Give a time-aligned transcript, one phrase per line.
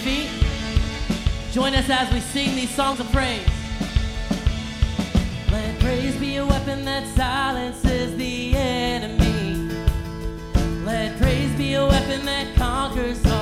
[0.00, 0.30] feet.
[1.52, 3.46] Join us as we sing these songs of praise.
[5.50, 9.68] Let praise be a weapon that silences the enemy.
[10.84, 13.39] Let praise be a weapon that conquers all.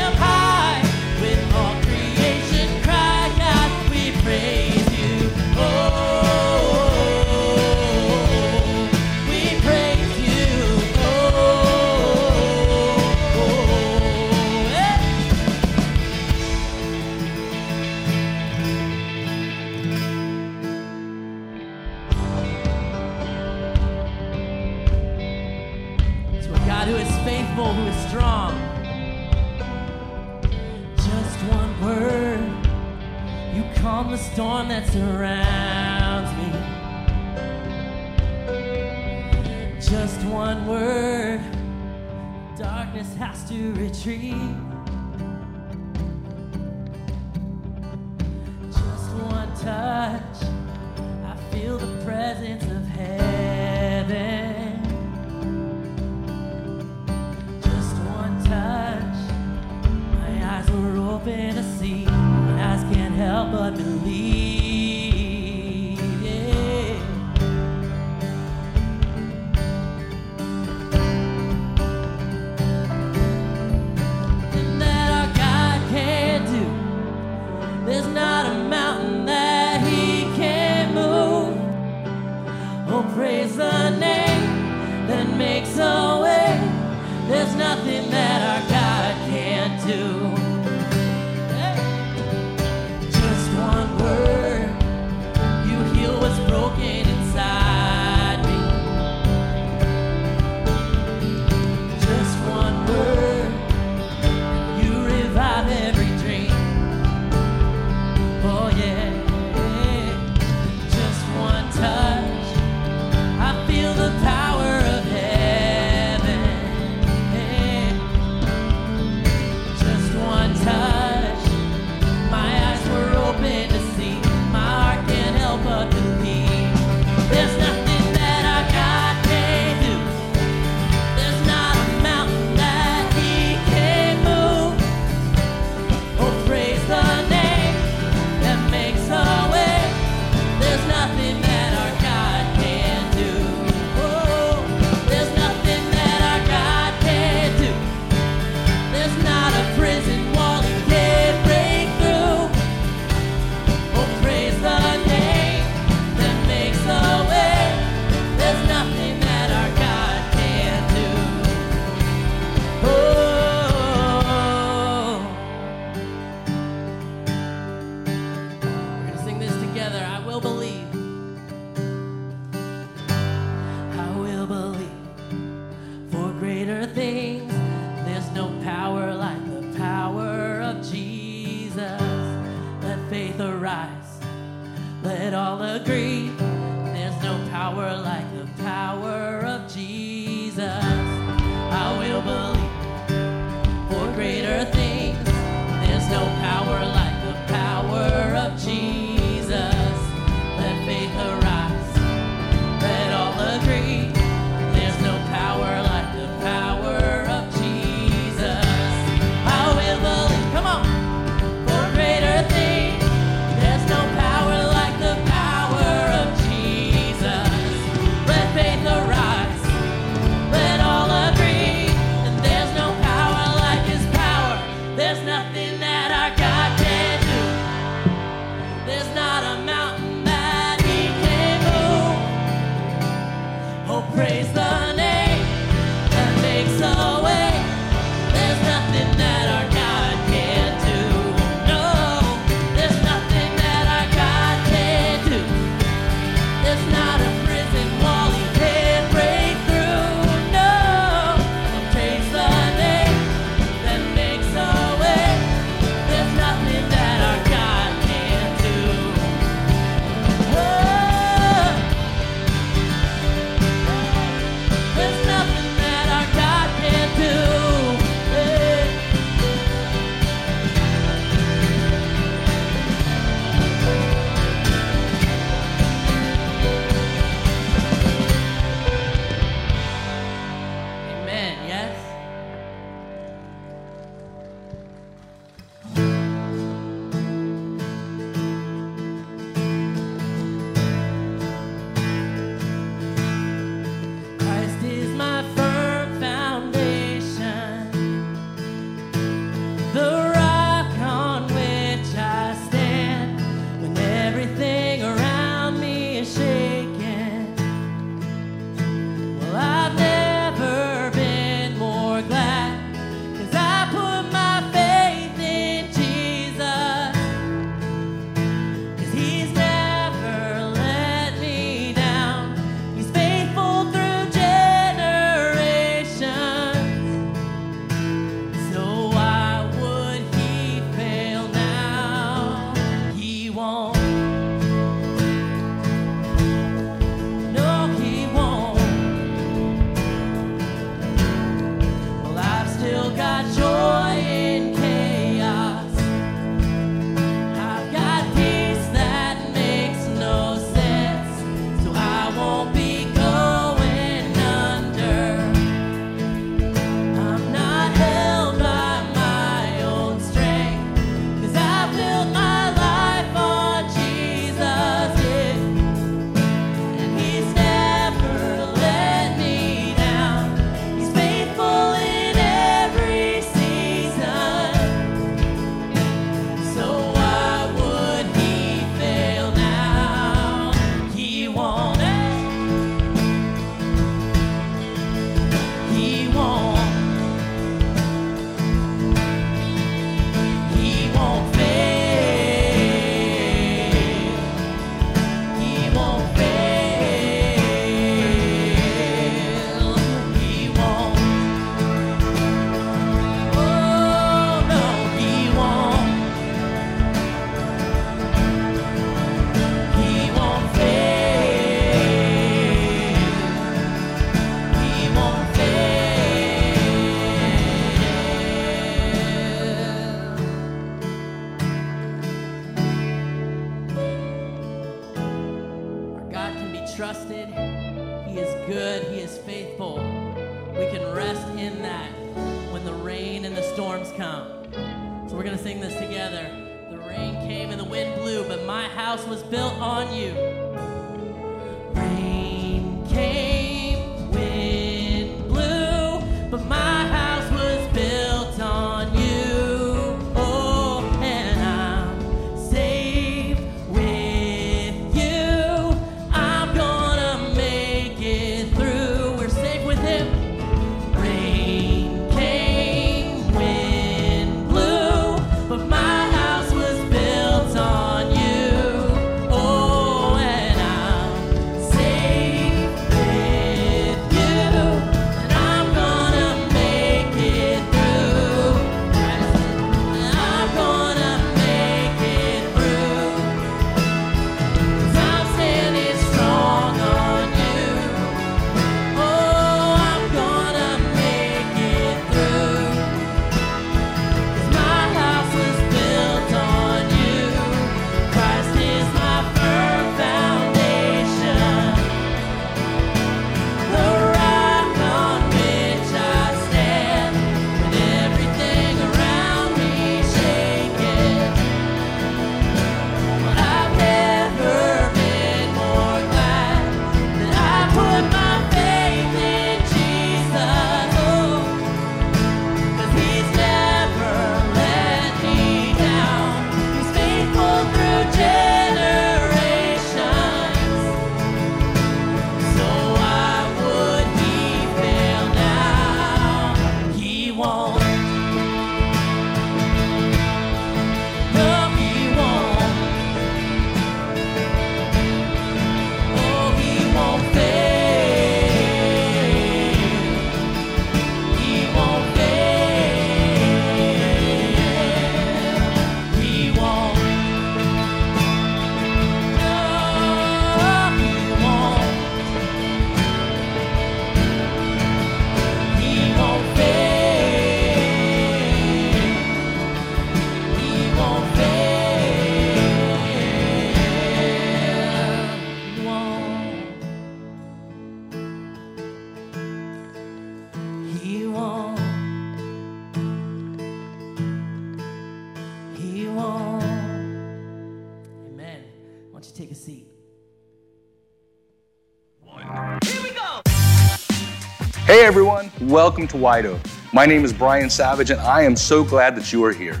[595.90, 596.80] Welcome to White Oak.
[597.12, 600.00] My name is Brian Savage and I am so glad that you are here.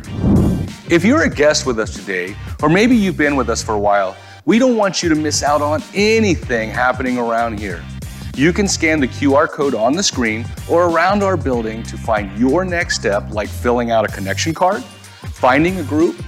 [0.88, 3.78] If you're a guest with us today, or maybe you've been with us for a
[3.78, 7.84] while, we don't want you to miss out on anything happening around here.
[8.36, 12.38] You can scan the QR code on the screen or around our building to find
[12.38, 16.22] your next step, like filling out a connection card, finding a group,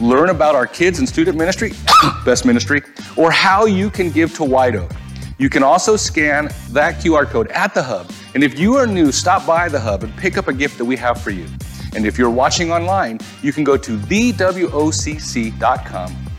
[0.00, 1.70] learn about our kids and student ministry,
[2.24, 2.82] best ministry,
[3.16, 4.90] or how you can give to White Oak.
[5.38, 8.10] You can also scan that QR code at the hub.
[8.34, 10.84] And if you are new, stop by the hub and pick up a gift that
[10.84, 11.46] we have for you.
[11.94, 15.56] And if you're watching online, you can go to thewocc.com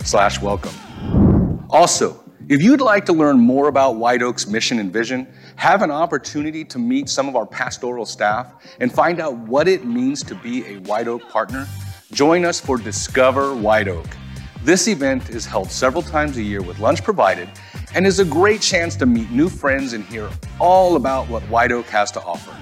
[0.03, 1.67] slash welcome.
[1.69, 5.91] Also, if you'd like to learn more about White Oak's mission and vision, have an
[5.91, 10.35] opportunity to meet some of our pastoral staff, and find out what it means to
[10.35, 11.67] be a White Oak partner,
[12.13, 14.05] join us for Discover White Oak.
[14.63, 17.49] This event is held several times a year with lunch provided
[17.93, 21.71] and is a great chance to meet new friends and hear all about what White
[21.71, 22.53] Oak has to offer.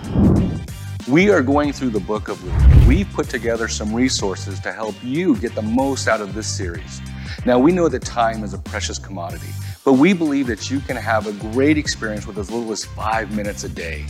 [1.10, 2.88] We are going through the book of Luke.
[2.88, 7.02] We've put together some resources to help you get the most out of this series.
[7.46, 9.50] Now, we know that time is a precious commodity,
[9.84, 13.36] but we believe that you can have a great experience with as little as five
[13.36, 14.06] minutes a day.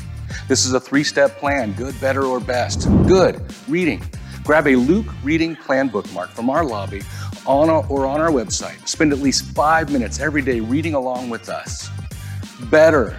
[0.48, 2.88] This is a three step plan good, better, or best.
[3.08, 4.02] Good, reading.
[4.44, 7.02] Grab a Luke reading plan bookmark from our lobby
[7.46, 8.88] on our, or on our website.
[8.88, 11.90] Spend at least five minutes every day reading along with us.
[12.70, 13.18] Better,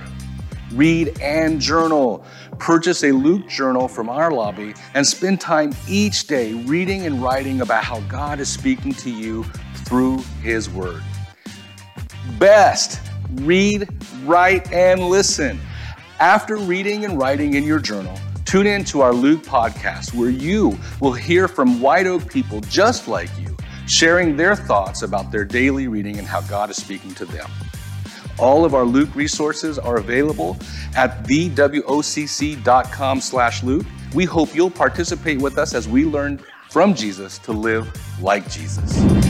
[0.72, 2.24] read and journal.
[2.58, 7.60] Purchase a Luke journal from our lobby and spend time each day reading and writing
[7.60, 9.44] about how God is speaking to you
[9.84, 11.02] through His Word.
[12.38, 13.00] Best,
[13.32, 13.88] read,
[14.24, 15.60] write, and listen.
[16.18, 20.78] After reading and writing in your journal, tune in to our Luke podcast where you
[21.00, 23.55] will hear from White Oak people just like you
[23.86, 27.48] sharing their thoughts about their daily reading and how God is speaking to them.
[28.38, 30.58] All of our Luke resources are available
[30.94, 33.86] at thewocc.com slash Luke.
[34.14, 39.25] We hope you'll participate with us as we learn from Jesus to live like Jesus.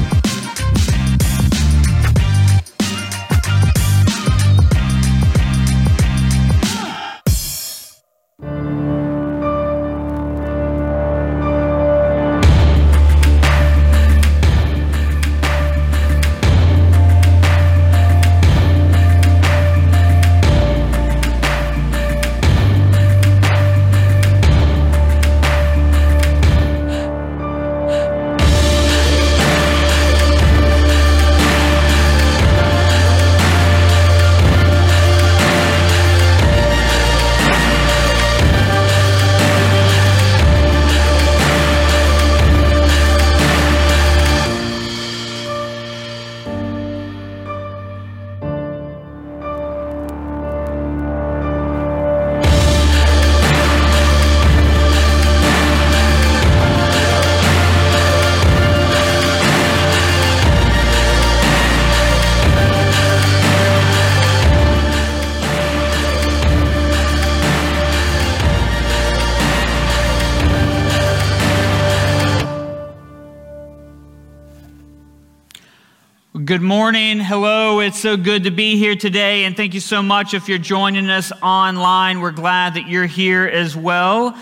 [76.46, 77.18] Good morning.
[77.18, 77.80] Hello.
[77.80, 79.46] It's so good to be here today.
[79.46, 82.20] And thank you so much if you're joining us online.
[82.20, 84.38] We're glad that you're here as well.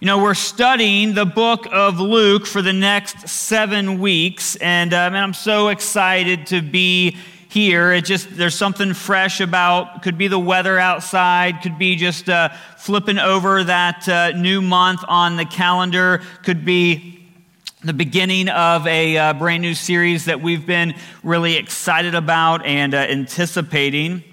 [0.00, 4.56] You know, we're studying the book of Luke for the next seven weeks.
[4.56, 7.16] And uh, man, I'm so excited to be
[7.48, 7.92] here.
[7.92, 12.48] It just, there's something fresh about, could be the weather outside, could be just uh,
[12.78, 17.13] flipping over that uh, new month on the calendar, could be
[17.84, 22.94] the beginning of a uh, brand new series that we've been really excited about and
[22.94, 24.24] uh, anticipating.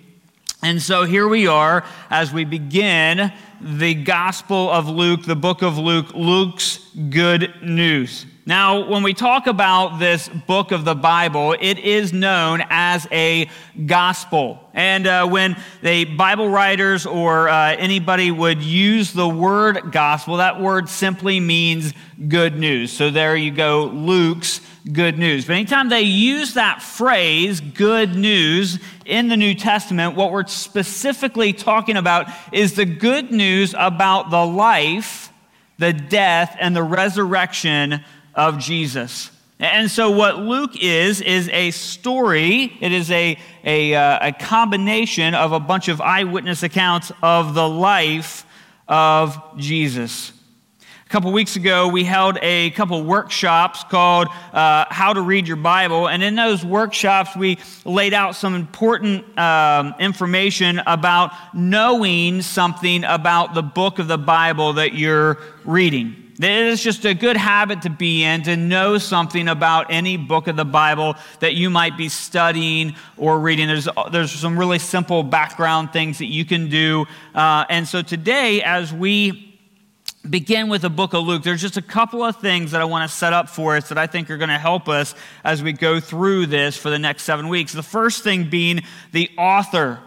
[0.63, 5.77] And so here we are as we begin the Gospel of Luke, the book of
[5.77, 8.25] Luke, Luke's good news.
[8.45, 13.47] Now, when we talk about this book of the Bible, it is known as a
[13.85, 14.59] gospel.
[14.73, 20.59] And uh, when the Bible writers or uh, anybody would use the word gospel, that
[20.59, 21.93] word simply means
[22.27, 22.91] good news.
[22.91, 24.59] So there you go, Luke's
[24.91, 25.45] good news.
[25.45, 31.51] But anytime they use that phrase, good news, in the New Testament, what we're specifically
[31.51, 35.33] talking about is the good news about the life,
[35.77, 39.29] the death, and the resurrection of Jesus.
[39.59, 42.75] And so, what Luke is, is a story.
[42.79, 47.67] It is a, a, uh, a combination of a bunch of eyewitness accounts of the
[47.67, 48.45] life
[48.87, 50.31] of Jesus.
[51.11, 56.07] Couple weeks ago, we held a couple workshops called uh, How to Read Your Bible.
[56.07, 63.53] And in those workshops, we laid out some important um, information about knowing something about
[63.53, 66.15] the book of the Bible that you're reading.
[66.39, 70.47] It is just a good habit to be in to know something about any book
[70.47, 73.67] of the Bible that you might be studying or reading.
[73.67, 77.05] There's, there's some really simple background things that you can do.
[77.35, 79.50] Uh, and so today, as we
[80.29, 83.09] begin with the book of Luke, there's just a couple of things that I want
[83.09, 85.73] to set up for us that I think are going to help us as we
[85.73, 87.73] go through this for the next seven weeks.
[87.73, 88.81] The first thing being
[89.11, 89.99] the author.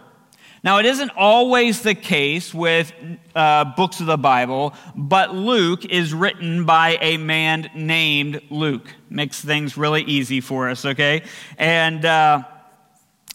[0.62, 2.90] Now, it isn't always the case with
[3.35, 8.94] uh, books of the Bible, but Luke is written by a man named Luke.
[9.11, 11.22] Makes things really easy for us, okay?
[11.59, 12.05] And.
[12.05, 12.44] Uh,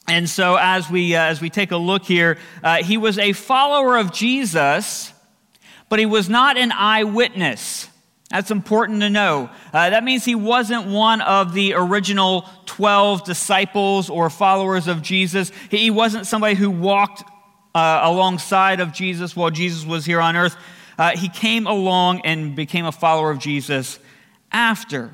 [0.08, 3.32] and so, as we, uh, as we take a look here, uh, he was a
[3.34, 5.14] follower of Jesus,
[5.90, 7.90] but he was not an eyewitness.
[8.30, 9.50] That's important to know.
[9.74, 15.52] Uh, that means he wasn't one of the original 12 disciples or followers of Jesus.
[15.72, 17.24] He wasn't somebody who walked
[17.74, 20.56] uh, alongside of Jesus while Jesus was here on earth.
[20.98, 24.00] Uh, he came along and became a follower of Jesus
[24.52, 25.12] after.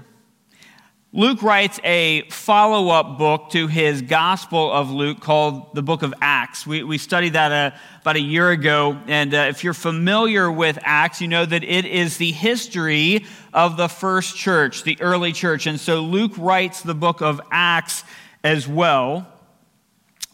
[1.18, 6.14] Luke writes a follow up book to his Gospel of Luke called the Book of
[6.22, 6.68] Acts.
[6.68, 9.00] We, we studied that uh, about a year ago.
[9.08, 13.78] And uh, if you're familiar with Acts, you know that it is the history of
[13.78, 15.68] the first church, the early church.
[15.68, 18.04] And so Luke writes the book of Acts
[18.44, 19.26] as well.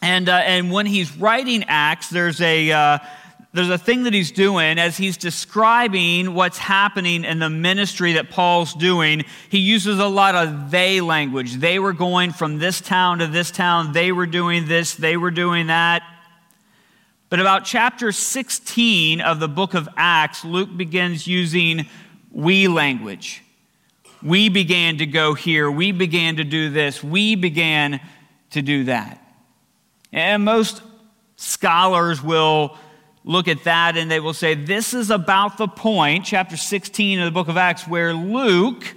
[0.02, 3.02] And, uh, and when he's writing Acts, there's a.
[3.54, 8.30] There's a thing that he's doing as he's describing what's happening in the ministry that
[8.30, 9.26] Paul's doing.
[9.50, 11.56] He uses a lot of they language.
[11.56, 13.92] They were going from this town to this town.
[13.92, 14.96] They were doing this.
[14.96, 16.02] They were doing that.
[17.30, 21.88] But about chapter 16 of the book of Acts, Luke begins using
[22.32, 23.44] we language.
[24.24, 25.70] We began to go here.
[25.70, 27.04] We began to do this.
[27.04, 28.00] We began
[28.52, 29.22] to do that.
[30.14, 30.82] And most
[31.36, 32.78] scholars will
[33.24, 37.26] look at that and they will say, This is about the point, chapter 16 of
[37.26, 38.96] the book of Acts, where Luke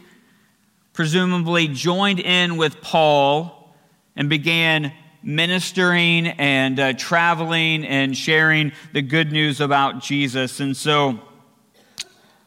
[0.93, 3.75] presumably joined in with Paul
[4.17, 10.61] and began ministering and uh, traveling and sharing the good news about Jesus.
[10.61, 11.19] And so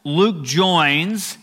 [0.04, 1.36] Luke joins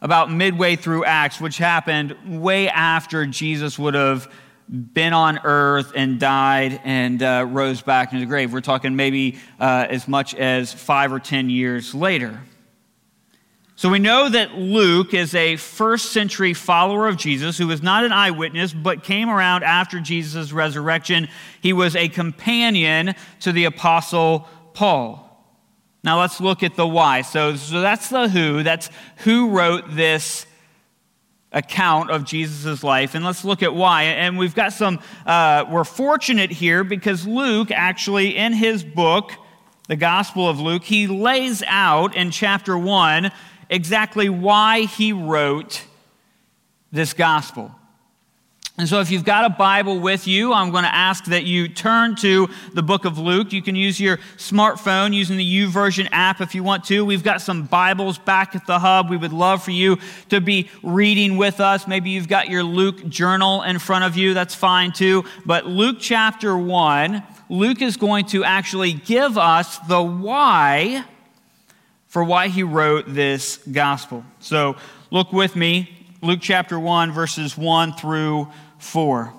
[0.00, 4.30] about midway through Acts, which happened way after Jesus would have
[4.68, 8.52] been on earth and died and uh, rose back into the grave.
[8.52, 12.40] We're talking maybe uh, as much as five or ten years later.
[13.78, 18.04] So we know that Luke is a first century follower of Jesus who was not
[18.04, 21.28] an eyewitness but came around after Jesus' resurrection.
[21.60, 25.22] He was a companion to the apostle Paul.
[26.02, 27.20] Now let's look at the why.
[27.20, 28.62] So, so that's the who.
[28.62, 30.46] That's who wrote this
[31.56, 33.14] account of Jesus' life.
[33.14, 34.04] And let's look at why.
[34.04, 39.32] And we've got some, uh, we're fortunate here because Luke actually, in his book,
[39.88, 43.32] the Gospel of Luke, he lays out in chapter one
[43.70, 45.82] exactly why he wrote
[46.92, 47.74] this gospel.
[48.78, 51.66] And so, if you've got a Bible with you, I'm going to ask that you
[51.66, 53.54] turn to the book of Luke.
[53.54, 57.02] You can use your smartphone using the YouVersion app if you want to.
[57.02, 59.08] We've got some Bibles back at the hub.
[59.08, 59.96] We would love for you
[60.28, 61.88] to be reading with us.
[61.88, 64.34] Maybe you've got your Luke journal in front of you.
[64.34, 65.24] That's fine too.
[65.46, 71.02] But Luke chapter 1, Luke is going to actually give us the why
[72.08, 74.22] for why he wrote this gospel.
[74.40, 74.76] So,
[75.10, 75.92] look with me.
[76.22, 79.32] Luke chapter 1, verses 1 through 4.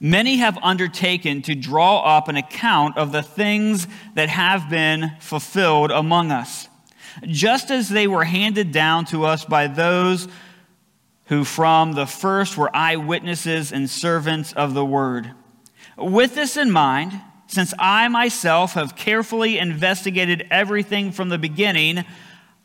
[0.00, 5.90] Many have undertaken to draw up an account of the things that have been fulfilled
[5.90, 6.68] among us,
[7.22, 10.28] just as they were handed down to us by those
[11.26, 15.30] who from the first were eyewitnesses and servants of the word.
[15.96, 22.04] With this in mind, since I myself have carefully investigated everything from the beginning,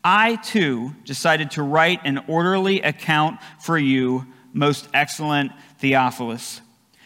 [0.02, 6.60] I too decided to write an orderly account for you most excellent Theophilus,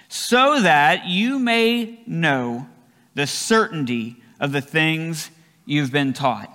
[0.09, 2.67] so that you may know
[3.15, 5.31] the certainty of the things
[5.65, 6.51] you've been taught.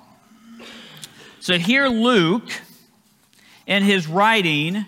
[1.39, 2.49] So here, Luke,
[3.65, 4.85] in his writing,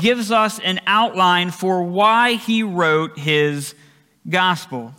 [0.00, 3.74] gives us an outline for why he wrote his
[4.28, 4.94] gospel.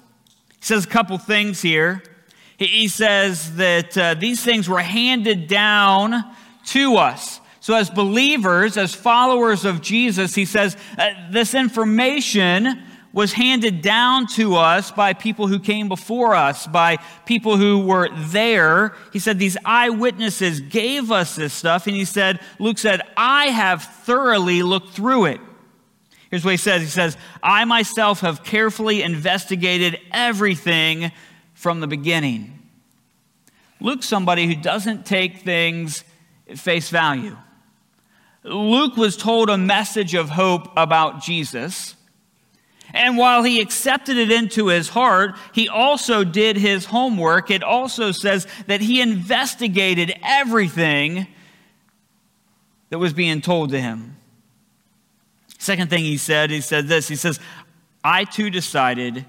[0.59, 2.03] He says a couple things here.
[2.57, 6.23] He says that uh, these things were handed down
[6.65, 7.39] to us.
[7.67, 14.27] So, as believers, as followers of Jesus, he says uh, this information was handed down
[14.36, 18.95] to us by people who came before us, by people who were there.
[19.12, 23.84] He said these eyewitnesses gave us this stuff, and he said, Luke said, I have
[23.84, 25.41] thoroughly looked through it.
[26.32, 31.12] Here's what he says He says, I myself have carefully investigated everything
[31.53, 32.60] from the beginning.
[33.82, 36.06] Luke's somebody who doesn't take things
[36.49, 37.36] at face value.
[38.47, 41.95] Luke was told a message of hope about Jesus.
[42.93, 47.51] And while he accepted it into his heart, he also did his homework.
[47.51, 51.27] It also says that he investigated everything
[52.89, 54.15] that was being told to him.
[55.57, 57.39] Second thing he said, he said this He says,
[58.03, 59.25] I too decided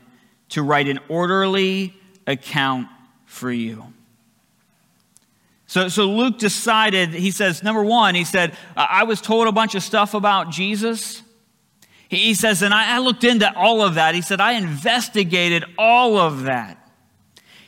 [0.50, 1.94] to write an orderly
[2.26, 2.88] account
[3.26, 3.92] for you.
[5.68, 9.74] So, so Luke decided, he says, number one, he said, I was told a bunch
[9.74, 11.22] of stuff about Jesus.
[12.09, 14.14] He says, and I looked into all of that.
[14.14, 16.78] He said, I investigated all of that.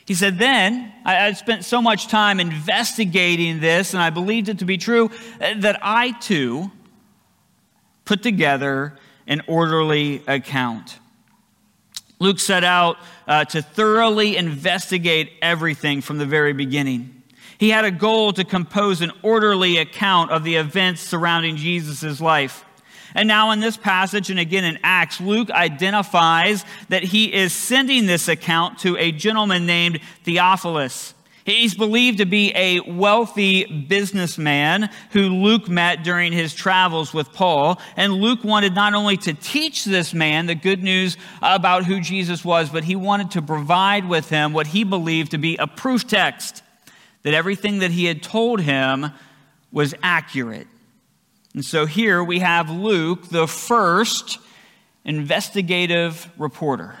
[0.03, 4.65] He said, then I spent so much time investigating this, and I believed it to
[4.65, 6.71] be true, uh, that I too
[8.03, 10.97] put together an orderly account.
[12.17, 17.20] Luke set out uh, to thoroughly investigate everything from the very beginning.
[17.61, 22.65] He had a goal to compose an orderly account of the events surrounding Jesus' life.
[23.13, 28.07] And now, in this passage, and again in Acts, Luke identifies that he is sending
[28.07, 31.13] this account to a gentleman named Theophilus.
[31.45, 37.79] He's believed to be a wealthy businessman who Luke met during his travels with Paul.
[37.95, 42.43] And Luke wanted not only to teach this man the good news about who Jesus
[42.43, 46.07] was, but he wanted to provide with him what he believed to be a proof
[46.07, 46.63] text
[47.23, 49.11] that everything that he had told him
[49.71, 50.67] was accurate.
[51.53, 54.39] And so here we have Luke, the first
[55.03, 56.95] investigative reporter,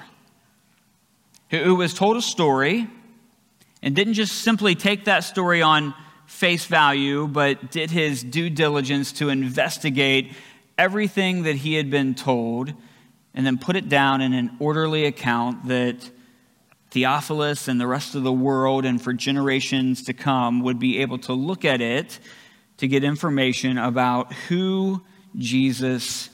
[1.49, 2.87] who was told a story
[3.81, 5.93] and didn't just simply take that story on
[6.25, 10.33] face value, but did his due diligence to investigate
[10.77, 12.73] everything that he had been told
[13.33, 16.09] and then put it down in an orderly account that
[16.91, 21.17] Theophilus and the rest of the world and for generations to come would be able
[21.19, 22.19] to look at it
[22.77, 25.01] to get information about who
[25.37, 26.29] Jesus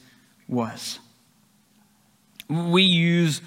[0.47, 0.99] was.
[2.49, 3.41] We use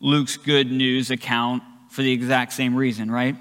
[0.00, 3.36] Luke's good news account for the exact same reason, right?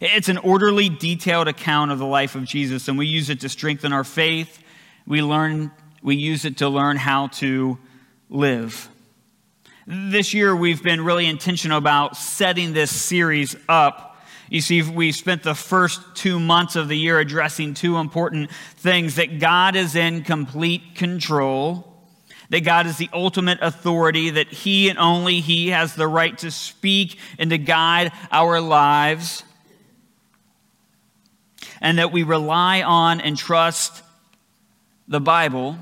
[0.00, 3.48] It's an orderly, detailed account of the life of Jesus, and we use it to
[3.48, 4.62] strengthen our faith.
[5.06, 5.70] We learn,
[6.02, 7.78] we use it to learn how to
[8.28, 8.88] live.
[9.86, 14.16] This year, we've been really intentional about setting this series up.
[14.48, 19.16] You see, we spent the first two months of the year addressing two important things
[19.16, 21.92] that God is in complete control,
[22.48, 26.50] that God is the ultimate authority, that He and only He has the right to
[26.50, 29.42] speak and to guide our lives,
[31.82, 34.02] and that we rely on and trust
[35.08, 35.76] the Bible,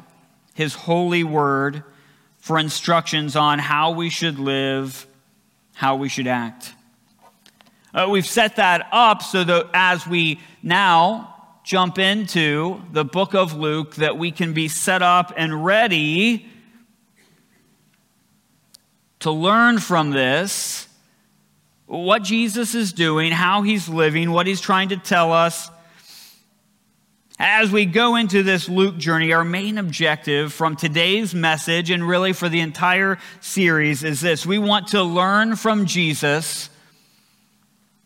[0.54, 1.84] His holy word,
[2.42, 5.06] for instructions on how we should live,
[5.74, 6.74] how we should act.
[7.94, 13.54] Uh, we've set that up so that as we now jump into the book of
[13.54, 16.44] Luke, that we can be set up and ready
[19.20, 20.88] to learn from this
[21.86, 25.70] what Jesus is doing, how he's living, what he's trying to tell us.
[27.44, 32.32] As we go into this Luke journey, our main objective from today's message and really
[32.32, 36.70] for the entire series is this we want to learn from Jesus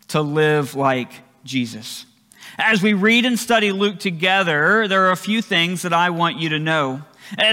[0.08, 1.10] to live like
[1.44, 2.06] Jesus.
[2.56, 6.38] As we read and study Luke together, there are a few things that I want
[6.38, 7.02] you to know.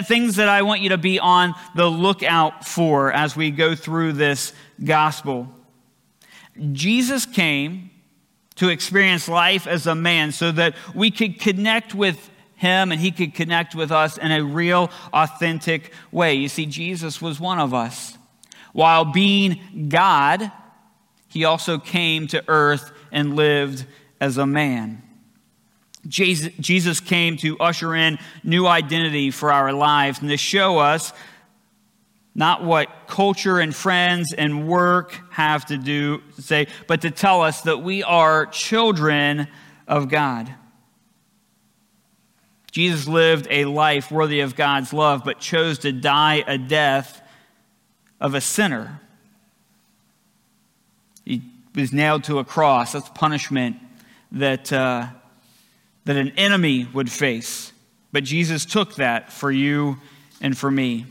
[0.05, 4.13] Things that I want you to be on the lookout for as we go through
[4.13, 5.49] this gospel.
[6.71, 7.89] Jesus came
[8.63, 13.11] to experience life as a man so that we could connect with him and he
[13.11, 16.35] could connect with us in a real, authentic way.
[16.35, 18.17] You see, Jesus was one of us.
[18.71, 20.49] While being God,
[21.27, 23.85] he also came to earth and lived
[24.21, 25.03] as a man.
[26.07, 31.11] Jesus came to usher in new identity for our lives and to show us
[32.35, 37.61] not what culture and friends and work have to do say, but to tell us
[37.61, 39.47] that we are children
[39.87, 40.53] of God.
[42.71, 47.21] Jesus lived a life worthy of God's love, but chose to die a death
[48.19, 48.99] of a sinner.
[51.23, 51.43] He
[51.75, 52.93] was nailed to a cross.
[52.93, 53.77] That's punishment
[54.31, 55.07] that, uh,
[56.05, 57.71] that an enemy would face.
[58.11, 59.97] But Jesus took that for you
[60.41, 61.05] and for me.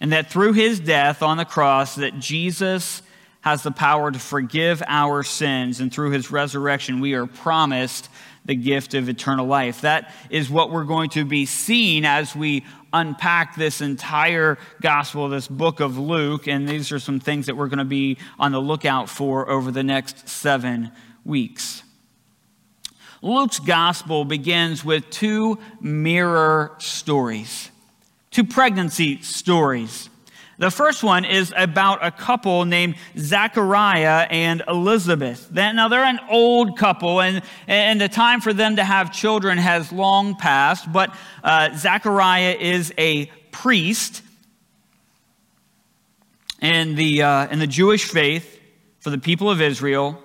[0.00, 3.02] And that through his death on the cross that Jesus
[3.40, 8.08] has the power to forgive our sins and through his resurrection we are promised
[8.44, 9.82] the gift of eternal life.
[9.82, 15.46] That is what we're going to be seeing as we unpack this entire gospel, this
[15.46, 16.48] book of Luke.
[16.48, 19.70] And these are some things that we're going to be on the lookout for over
[19.70, 20.90] the next seven
[21.24, 21.82] weeks.
[23.20, 27.70] Luke's gospel begins with two mirror stories,
[28.30, 30.10] two pregnancy stories.
[30.58, 35.52] The first one is about a couple named Zachariah and Elizabeth.
[35.52, 39.92] Now, they're an old couple, and, and the time for them to have children has
[39.92, 41.14] long passed, but
[41.44, 44.22] uh, Zachariah is a priest
[46.60, 48.60] in the, uh, in the Jewish faith
[48.98, 50.20] for the people of Israel.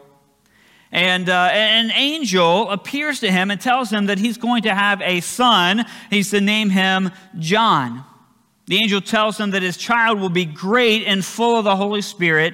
[0.93, 5.01] And uh, an angel appears to him and tells him that he's going to have
[5.01, 5.85] a son.
[6.11, 8.05] He's to name him John.
[8.67, 12.03] The angel tells him that his child will be great and full of the Holy
[12.03, 12.53] Spirit,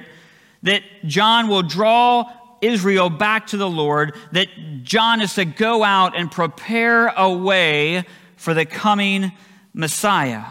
[0.64, 2.32] that John will draw
[2.62, 4.48] Israel back to the Lord, that
[4.84, 8.06] John is to go out and prepare a way
[8.38, 9.34] for the coming
[9.74, 10.46] Messiah.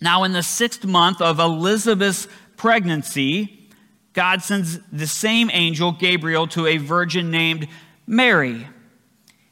[0.00, 2.26] Now, in the sixth month of Elizabeth's
[2.56, 3.61] pregnancy,
[4.12, 7.68] God sends the same angel, Gabriel, to a virgin named
[8.06, 8.66] Mary.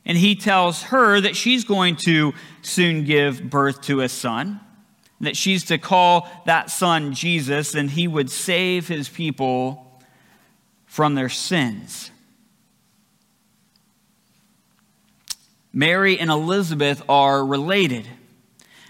[0.04, 4.60] And he tells her that she's going to soon give birth to a son,
[5.20, 10.02] that she's to call that son Jesus, and he would save his people
[10.86, 12.10] from their sins.
[15.72, 18.08] Mary and Elizabeth are related.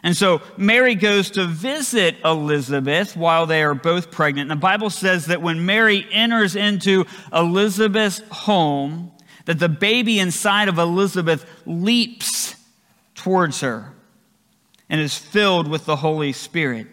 [0.03, 4.51] And so Mary goes to visit Elizabeth while they are both pregnant.
[4.51, 9.12] And the Bible says that when Mary enters into Elizabeth's home,
[9.44, 12.57] that the baby inside of Elizabeth leaps
[13.14, 13.92] towards her
[14.88, 16.86] and is filled with the Holy Spirit.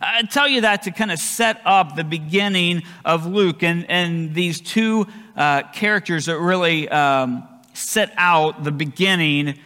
[0.00, 4.34] I tell you that to kind of set up the beginning of Luke and, and
[4.34, 9.58] these two uh, characters that really um, set out the beginning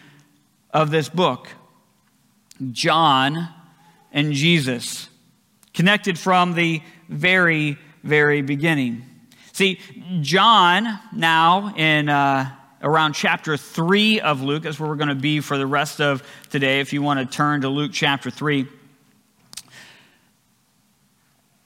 [0.72, 1.49] of this book
[2.73, 3.49] John
[4.13, 5.09] and Jesus,
[5.75, 9.05] connected from the very, very beginning.
[9.53, 9.81] See,
[10.21, 12.51] John, now in uh,
[12.83, 16.23] around chapter 3 of Luke, that's where we're going to be for the rest of
[16.51, 18.67] today, if you want to turn to Luke chapter 3.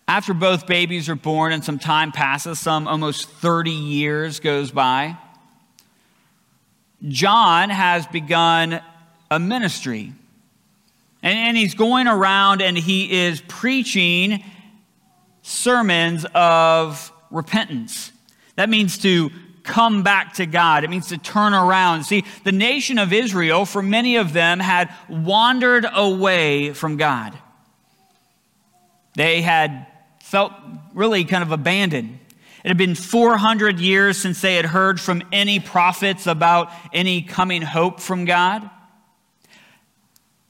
[0.07, 5.17] After both babies are born and some time passes, some almost 30 years goes by,
[7.09, 8.81] John has begun
[9.31, 10.13] a ministry.
[11.25, 14.45] And, and he's going around and he is preaching
[15.43, 18.12] sermons of repentance.
[18.55, 19.31] That means to
[19.64, 20.85] come back to God.
[20.85, 22.05] It means to turn around.
[22.05, 27.37] See, the nation of Israel, for many of them, had wandered away from God.
[29.14, 29.87] They had
[30.20, 30.53] felt
[30.93, 32.18] really kind of abandoned.
[32.62, 37.62] It had been 400 years since they had heard from any prophets about any coming
[37.62, 38.68] hope from God.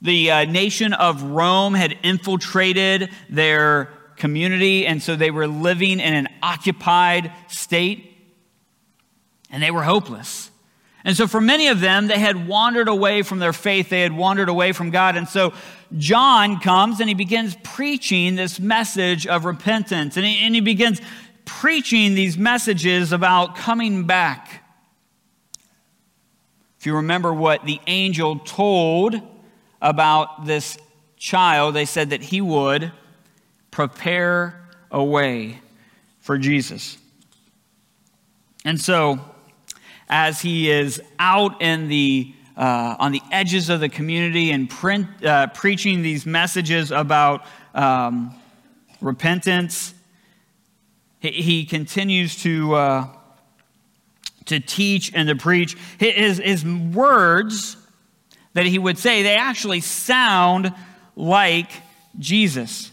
[0.04, 3.86] The uh, nation of Rome had infiltrated their
[4.16, 8.14] community, and so they were living in an occupied state
[9.50, 10.50] and they were hopeless.
[11.04, 13.88] And so, for many of them, they had wandered away from their faith.
[13.88, 15.16] They had wandered away from God.
[15.16, 15.54] And so,
[15.96, 20.18] John comes and he begins preaching this message of repentance.
[20.18, 21.00] And he, and he begins
[21.46, 24.64] preaching these messages about coming back.
[26.78, 29.14] If you remember what the angel told
[29.84, 30.78] about this
[31.16, 32.90] child, they said that he would
[33.70, 35.60] prepare a way
[36.20, 36.96] for Jesus.
[38.64, 39.20] And so,
[40.08, 45.08] as he is out in the uh, on the edges of the community and print,
[45.24, 48.32] uh, preaching these messages about um,
[49.00, 49.92] repentance.
[51.18, 53.08] He, he, continues to, uh,
[54.44, 55.76] to teach and to preach.
[55.98, 57.76] His, his words
[58.54, 60.72] that he would say, they actually sound
[61.16, 61.70] like
[62.18, 62.90] Jesus.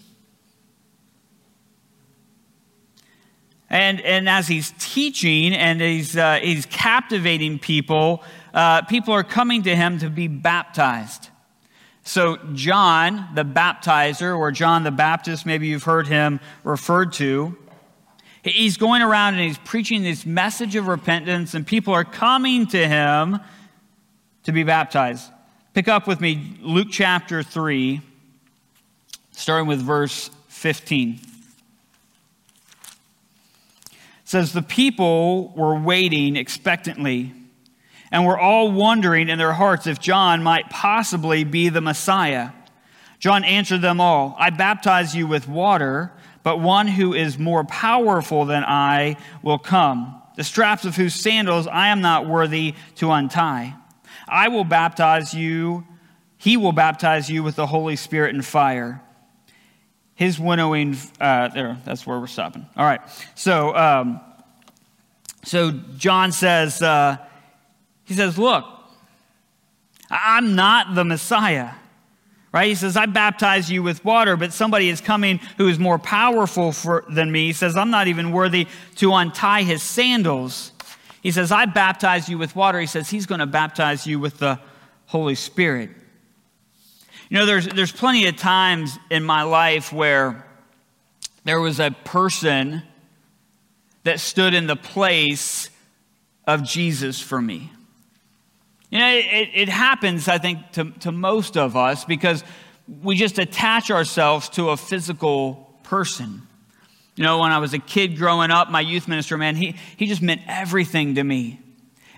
[3.69, 8.21] And, and as he's teaching and he's, uh, he's captivating people,
[8.53, 11.29] uh, people are coming to him to be baptized.
[12.03, 17.55] So, John the baptizer, or John the Baptist, maybe you've heard him referred to,
[18.43, 22.87] he's going around and he's preaching this message of repentance, and people are coming to
[22.87, 23.39] him
[24.43, 25.31] to be baptized.
[25.73, 28.01] Pick up with me Luke chapter 3,
[29.31, 31.19] starting with verse 15
[34.31, 37.33] says the people were waiting expectantly
[38.13, 42.51] and were all wondering in their hearts if John might possibly be the Messiah.
[43.19, 46.13] John answered them all I baptize you with water,
[46.43, 51.67] but one who is more powerful than I will come, the straps of whose sandals
[51.67, 53.73] I am not worthy to untie.
[54.31, 55.85] I will baptize you,
[56.37, 59.01] he will baptize you with the Holy Spirit and fire.
[60.15, 62.65] His winnowing, uh, there, that's where we're stopping.
[62.77, 63.01] All right.
[63.35, 64.21] So, um,
[65.43, 67.17] so John says, uh,
[68.05, 68.65] he says, Look,
[70.09, 71.71] I'm not the Messiah
[72.51, 72.67] right?
[72.67, 76.71] He says, I baptize you with water, but somebody is coming who is more powerful
[76.71, 77.47] for, than me.
[77.47, 78.67] He says, I'm not even worthy
[78.97, 80.71] to untie his sandals.
[81.21, 82.79] He says, I baptize you with water.
[82.79, 84.59] He says, He's going to baptize you with the
[85.05, 85.89] Holy Spirit.
[87.29, 90.45] You know, there's, there's plenty of times in my life where
[91.45, 92.83] there was a person
[94.03, 95.69] that stood in the place
[96.45, 97.71] of Jesus for me.
[98.89, 102.43] You know, it, it happens, I think, to, to most of us because
[103.01, 106.41] we just attach ourselves to a physical person.
[107.21, 110.07] You know, when I was a kid growing up, my youth minister, man, he, he
[110.07, 111.59] just meant everything to me.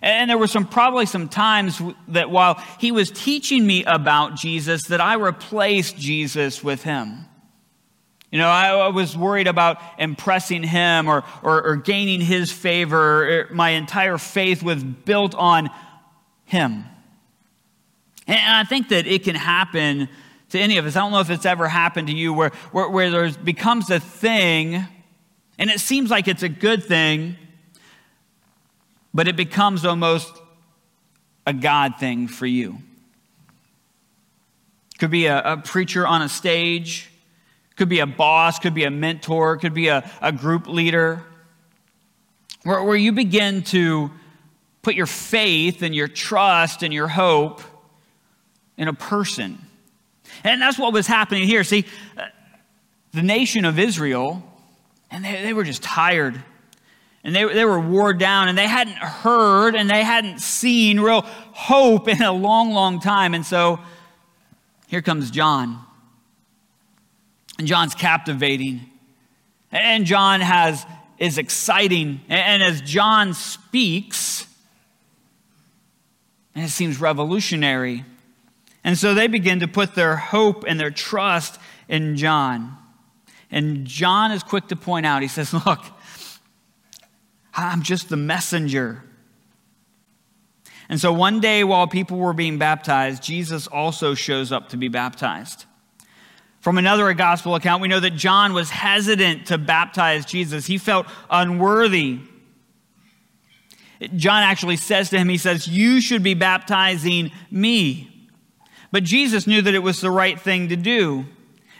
[0.01, 4.84] And there were some probably some times that while he was teaching me about Jesus,
[4.84, 7.26] that I replaced Jesus with him.
[8.32, 13.28] You know, I, was worried about impressing him or, or, or gaining his favor.
[13.41, 15.70] Er, my entire faith was built on
[16.45, 16.86] him.
[18.26, 20.08] And I think that it can happen
[20.54, 20.95] to any of us.
[20.95, 23.99] I don't know if it's ever happened to you where, where, where there becomes a
[23.99, 24.86] thing,
[25.58, 27.38] and it seems like it's a good thing,
[29.14, 30.34] but it becomes almost
[31.45, 32.78] a God thing for you.
[34.99, 37.10] Could be a, a preacher on a stage,
[37.76, 41.24] could be a boss, could be a mentor, could be a, a group leader,
[42.64, 44.12] where, where you begin to
[44.82, 47.62] put your faith and your trust and your hope
[48.78, 49.58] in a person.
[50.43, 51.64] And that's what was happening here.
[51.64, 51.86] See,
[52.18, 52.26] uh,
[53.12, 54.43] the nation of Israel,
[55.14, 56.43] and they, they were just tired.
[57.24, 61.22] And they, they were wore down, and they hadn't heard and they hadn't seen real
[61.22, 63.34] hope in a long, long time.
[63.34, 63.80] And so
[64.88, 65.80] here comes John.
[67.57, 68.82] And John's captivating.
[69.72, 70.86] And John has
[71.20, 72.20] is exciting.
[72.28, 74.47] And as John speaks,
[76.55, 78.03] and it seems revolutionary.
[78.84, 82.78] And so they begin to put their hope and their trust in John.
[83.54, 85.80] And John is quick to point out, he says, Look,
[87.54, 89.04] I'm just the messenger.
[90.89, 94.88] And so one day while people were being baptized, Jesus also shows up to be
[94.89, 95.66] baptized.
[96.62, 100.66] From another gospel account, we know that John was hesitant to baptize Jesus.
[100.66, 102.22] He felt unworthy.
[104.16, 108.10] John actually says to him, He says, You should be baptizing me.
[108.91, 111.26] But Jesus knew that it was the right thing to do.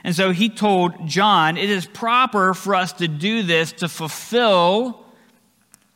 [0.04, 5.06] And so he told John, It is proper for us to do this to fulfill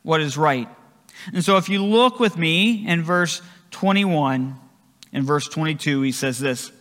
[0.02, 0.68] what is right.
[1.32, 3.42] And so if you look with me in verse
[3.72, 4.58] 21
[5.12, 6.72] and verse 22, he says this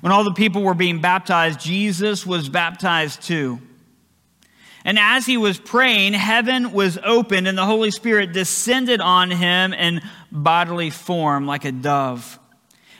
[0.00, 3.60] When all the people were being baptized, Jesus was baptized too.
[4.86, 9.72] And as he was praying, heaven was opened, and the Holy Spirit descended on him
[9.72, 12.38] in bodily form like a dove.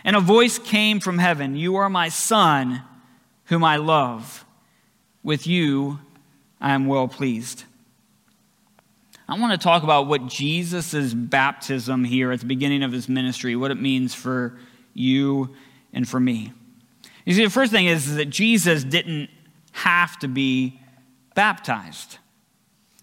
[0.03, 2.83] And a voice came from heaven You are my Son,
[3.47, 4.45] whom I love.
[5.23, 5.99] With you
[6.61, 7.65] I am well pleased.
[9.29, 13.57] I want to talk about what Jesus' baptism here at the beginning of his ministry,
[13.57, 14.59] what it means for
[14.93, 15.55] you
[15.93, 16.53] and for me.
[17.25, 19.31] You see, the first thing is that Jesus didn't
[19.73, 20.81] have to be
[21.35, 22.19] baptized.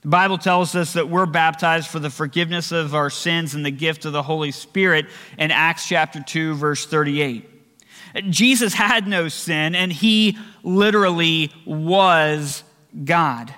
[0.02, 3.72] The Bible tells us that we're baptized for the forgiveness of our sins and the
[3.72, 7.51] gift of the Holy Spirit in Acts chapter 2, verse 38.
[8.30, 12.64] Jesus had no sin, and he literally was
[13.04, 13.54] God.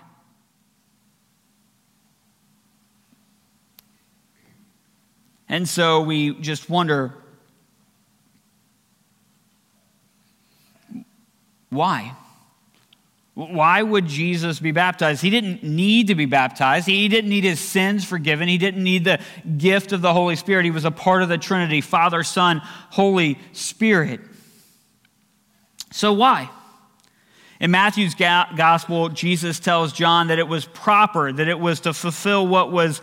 [5.49, 7.13] And so we just wonder
[11.69, 12.15] why?
[13.35, 15.21] Why would Jesus be baptized?
[15.21, 16.85] He didn't need to be baptized.
[16.85, 18.47] He didn't need his sins forgiven.
[18.47, 19.19] He didn't need the
[19.57, 20.65] gift of the Holy Spirit.
[20.65, 24.21] He was a part of the Trinity Father, Son, Holy Spirit.
[25.93, 26.49] So, why?
[27.59, 32.47] In Matthew's gospel, Jesus tells John that it was proper, that it was to fulfill
[32.47, 32.99] what was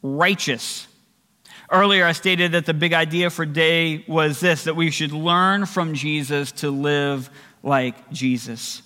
[0.00, 0.86] righteous.
[1.68, 5.66] Earlier, I stated that the big idea for day was this that we should learn
[5.66, 7.30] from Jesus to live
[7.64, 8.80] like Jesus.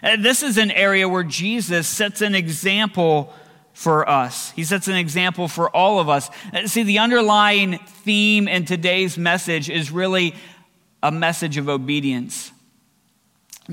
[0.00, 3.34] And this is an area where Jesus sets an example
[3.74, 4.50] for us.
[4.52, 6.30] He sets an example for all of us.
[6.64, 10.34] See, the underlying theme in today's message is really
[11.02, 12.52] a message of obedience.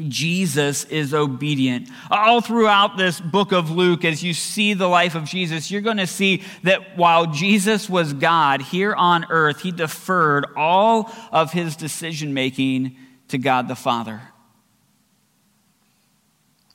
[0.07, 1.89] Jesus is obedient.
[2.11, 5.97] All throughout this book of Luke, as you see the life of Jesus, you're going
[5.97, 11.75] to see that while Jesus was God here on earth, he deferred all of his
[11.75, 12.95] decision making
[13.30, 14.21] to God the Father.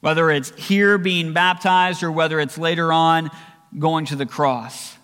[0.00, 3.30] Whether it's here being baptized or whether it's later on
[3.78, 4.96] going to the cross.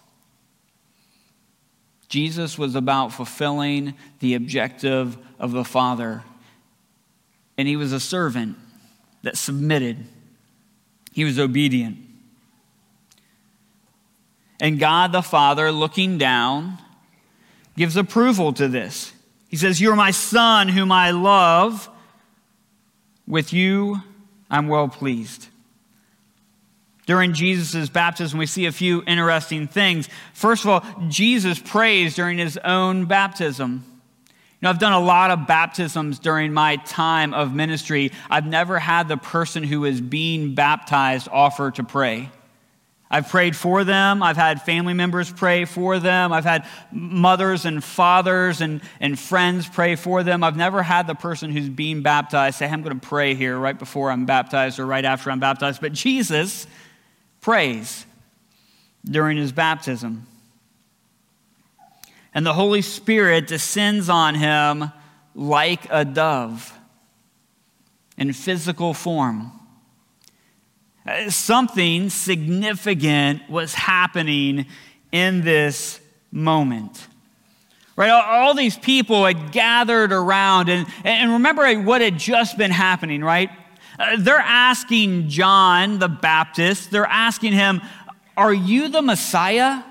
[2.08, 6.22] Jesus was about fulfilling the objective of the Father
[7.58, 8.56] and he was a servant
[9.22, 9.98] that submitted,
[11.12, 11.98] he was obedient.
[14.60, 16.78] And God the Father, looking down,
[17.76, 19.12] gives approval to this.
[19.48, 21.88] He says, You are my son, whom I love.
[23.26, 24.02] With you,
[24.50, 25.48] I'm well pleased.
[27.06, 30.08] During Jesus' baptism, we see a few interesting things.
[30.32, 33.84] First of all, Jesus prays during his own baptism.
[34.60, 38.10] You know, I've done a lot of baptisms during my time of ministry.
[38.28, 42.30] I've never had the person who is being baptized offer to pray.
[43.08, 44.20] I've prayed for them.
[44.20, 46.32] I've had family members pray for them.
[46.32, 50.42] I've had mothers and fathers and, and friends pray for them.
[50.42, 53.78] I've never had the person who's being baptized say, I'm going to pray here right
[53.78, 55.80] before I'm baptized or right after I'm baptized.
[55.80, 56.66] But Jesus
[57.40, 58.04] prays
[59.04, 60.26] during his baptism
[62.34, 64.92] and the Holy Spirit descends on him
[65.34, 66.72] like a dove
[68.16, 69.52] in physical form.
[71.28, 74.66] Something significant was happening
[75.10, 76.00] in this
[76.30, 77.06] moment.
[77.96, 78.10] Right?
[78.10, 83.50] All these people had gathered around, and, and remember what had just been happening, right?
[83.98, 87.80] Uh, they're asking John the Baptist, they're asking him,
[88.36, 89.82] Are you the Messiah?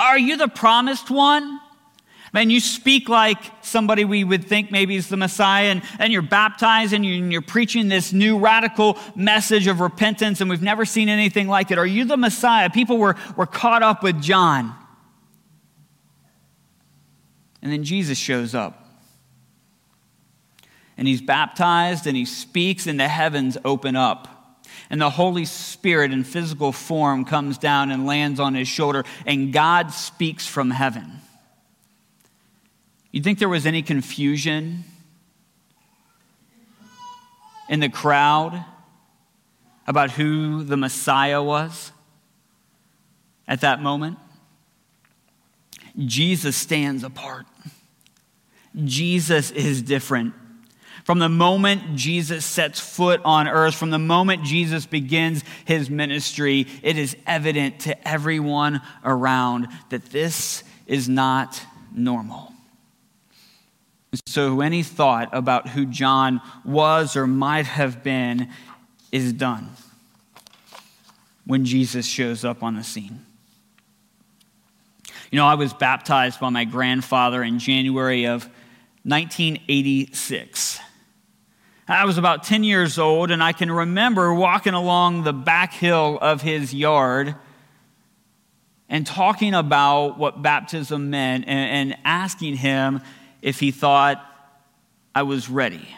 [0.00, 1.60] Are you the promised one?
[2.32, 6.22] Man, you speak like somebody we would think maybe is the Messiah, and, and you're
[6.22, 10.86] baptized and you're, and you're preaching this new radical message of repentance, and we've never
[10.86, 11.76] seen anything like it.
[11.76, 12.70] Are you the Messiah?
[12.70, 14.74] People were, were caught up with John.
[17.60, 18.88] And then Jesus shows up.
[20.96, 24.39] And he's baptized and he speaks, and the heavens open up
[24.90, 29.52] and the Holy Spirit in physical form comes down and lands on his shoulder, and
[29.52, 31.20] God speaks from heaven.
[33.12, 34.84] You think there was any confusion
[37.68, 38.64] in the crowd
[39.86, 41.92] about who the Messiah was
[43.46, 44.18] at that moment?
[45.96, 47.46] Jesus stands apart.
[48.84, 50.34] Jesus is different.
[51.10, 56.68] From the moment Jesus sets foot on earth, from the moment Jesus begins his ministry,
[56.84, 61.60] it is evident to everyone around that this is not
[61.92, 62.52] normal.
[64.24, 68.48] So, any thought about who John was or might have been
[69.10, 69.68] is done
[71.44, 73.26] when Jesus shows up on the scene.
[75.32, 78.44] You know, I was baptized by my grandfather in January of
[79.02, 80.78] 1986.
[81.90, 86.18] I was about 10 years old, and I can remember walking along the back hill
[86.20, 87.34] of his yard
[88.88, 93.00] and talking about what baptism meant and, and asking him
[93.42, 94.24] if he thought
[95.16, 95.88] I was ready.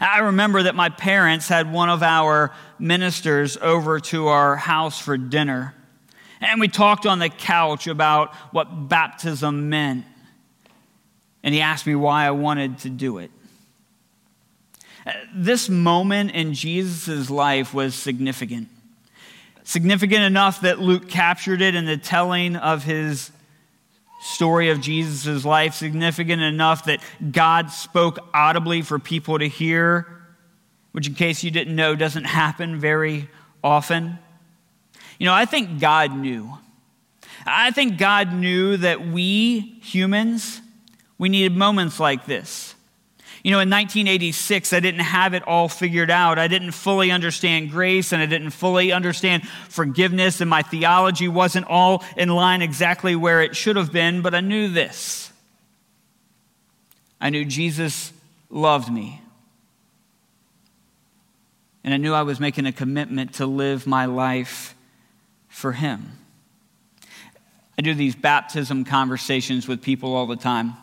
[0.00, 5.18] I remember that my parents had one of our ministers over to our house for
[5.18, 5.74] dinner.
[6.40, 10.06] And we talked on the couch about what baptism meant
[11.44, 13.30] and he asked me why I wanted to do it.
[15.34, 18.68] This moment in Jesus' life was significant.
[19.62, 23.30] Significant enough that Luke captured it in the telling of his
[24.22, 30.06] story of Jesus' life, significant enough that God spoke audibly for people to hear,
[30.92, 33.28] which, in case you didn't know, doesn't happen very
[33.62, 34.18] often.
[35.18, 36.56] You know, I think God knew.
[37.44, 40.62] I think God knew that we humans
[41.18, 42.74] we needed moments like this.
[43.44, 46.38] You know, in 1986, I didn't have it all figured out.
[46.38, 51.66] I didn't fully understand grace and I didn't fully understand forgiveness, and my theology wasn't
[51.66, 55.30] all in line exactly where it should have been, but I knew this.
[57.20, 58.12] I knew Jesus
[58.48, 59.20] loved me.
[61.84, 64.74] And I knew I was making a commitment to live my life
[65.48, 66.12] for Him.
[67.78, 70.74] I do these baptism conversations with people all the time.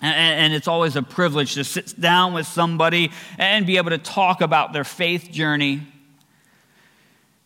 [0.00, 4.40] And it's always a privilege to sit down with somebody and be able to talk
[4.40, 5.82] about their faith journey.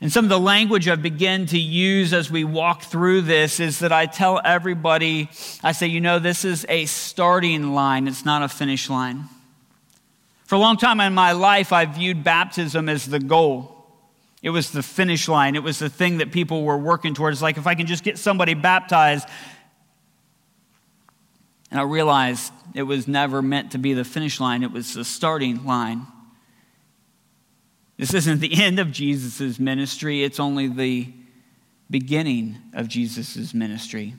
[0.03, 3.79] And some of the language I begin to use as we walk through this is
[3.79, 5.31] that I tell everybody,
[5.63, 9.27] I say, you know, this is a starting line, it's not a finish line.
[10.45, 13.87] For a long time in my life, I viewed baptism as the goal.
[14.43, 15.55] It was the finish line.
[15.55, 17.41] It was the thing that people were working towards.
[17.41, 19.29] Like, if I can just get somebody baptized.
[21.73, 25.07] And I realized it was never meant to be the finish line, it was the
[25.07, 26.07] starting line.
[27.97, 31.11] This isn't the end of Jesus' ministry, it's only the
[31.91, 34.15] beginning of Jesus' ministry.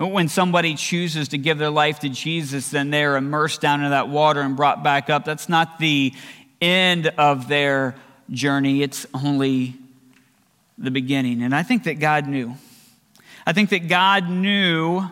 [0.00, 4.08] When somebody chooses to give their life to Jesus, then they're immersed down in that
[4.08, 5.24] water and brought back up.
[5.24, 6.12] That's not the
[6.60, 7.94] end of their
[8.28, 9.76] journey, it's only
[10.78, 11.44] the beginning.
[11.44, 12.56] And I think that God knew.
[13.46, 15.08] I think that God knew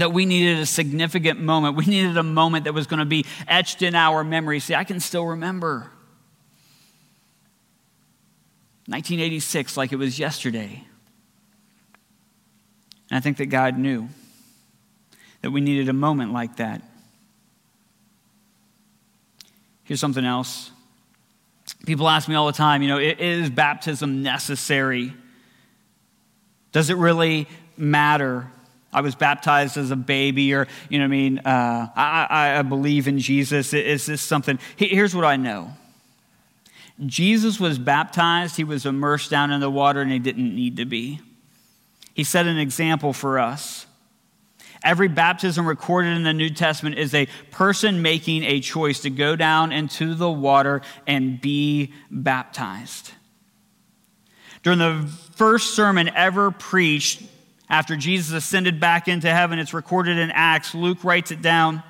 [0.00, 1.76] that we needed a significant moment.
[1.76, 4.60] We needed a moment that was going to be etched in our memory.
[4.60, 5.90] See, I can still remember
[8.86, 10.84] 1986 like it was yesterday.
[13.10, 14.08] And I think that God knew
[15.42, 16.82] that we needed a moment like that.
[19.84, 20.70] Here's something else.
[21.86, 25.14] People ask me all the time, you know, is baptism necessary?
[26.72, 27.46] Does it really
[27.76, 28.50] matter?
[28.98, 31.38] I was baptized as a baby, or, you know what I mean?
[31.38, 33.72] Uh, I, I believe in Jesus.
[33.72, 34.58] Is this something?
[34.74, 35.72] Here's what I know
[37.06, 40.84] Jesus was baptized, he was immersed down in the water, and he didn't need to
[40.84, 41.20] be.
[42.12, 43.86] He set an example for us.
[44.82, 49.36] Every baptism recorded in the New Testament is a person making a choice to go
[49.36, 53.12] down into the water and be baptized.
[54.64, 57.22] During the first sermon ever preached
[57.70, 60.74] after Jesus ascended back into heaven, it's recorded in Acts.
[60.74, 61.82] Luke writes it down.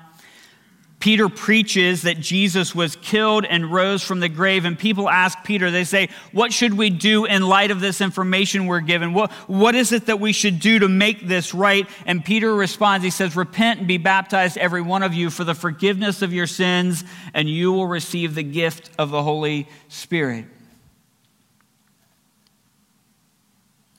[0.99, 5.71] Peter preaches that Jesus was killed and rose from the grave, and people ask Peter,
[5.71, 9.13] they say, What should we do in light of this information we're given?
[9.13, 11.87] What, what is it that we should do to make this right?
[12.05, 15.55] And Peter responds, He says, Repent and be baptized, every one of you, for the
[15.55, 20.45] forgiveness of your sins, and you will receive the gift of the Holy Spirit.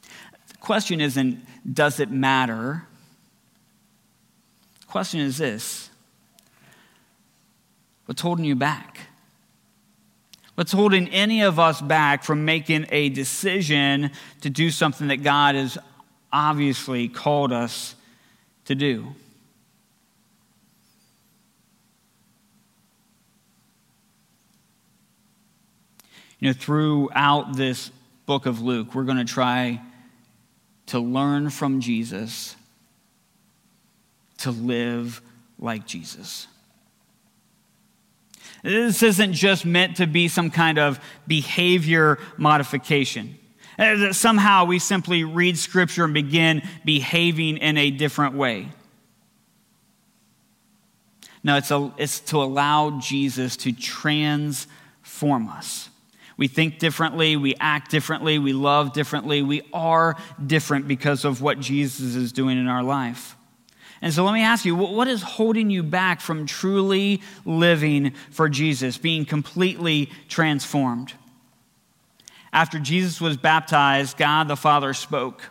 [0.03, 2.86] The question isn't, Does it matter?
[4.80, 5.90] The question is this
[8.06, 8.98] What's holding you back?
[10.56, 14.11] What's holding any of us back from making a decision
[14.42, 15.78] to do something that God has
[16.32, 17.94] obviously called us
[18.66, 19.14] to do?
[26.40, 27.90] You know, throughout this
[28.26, 29.80] book of Luke, we're going to try
[30.91, 32.57] to learn from Jesus
[34.38, 35.22] to live
[35.59, 36.49] like Jesus.
[38.64, 43.38] This isn't just meant to be some kind of behavior modification.
[43.78, 48.68] That somehow we simply read scripture and begin behaving in a different way.
[51.45, 55.89] No, it's, a, it's to allow Jesus to transform us.
[56.41, 60.16] We think differently, we act differently, we love differently, we are
[60.47, 63.36] different because of what Jesus is doing in our life.
[64.01, 68.49] And so let me ask you, what is holding you back from truly living for
[68.49, 71.12] Jesus, being completely transformed?
[72.55, 75.43] After Jesus was baptized, God the Father spoke.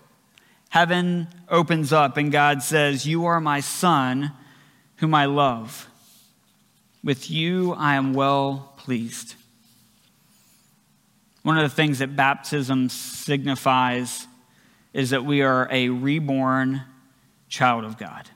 [0.70, 4.32] Heaven opens up, and God says, You are my Son,
[4.96, 5.88] whom I love.
[7.04, 9.36] With you I am well pleased.
[11.50, 14.28] One of the things that baptism signifies
[14.94, 16.84] is that we are a reborn
[17.48, 18.30] child of God.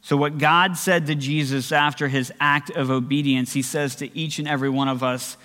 [0.00, 4.40] So, what God said to Jesus after his act of obedience, he says to each
[4.40, 5.36] and every one of us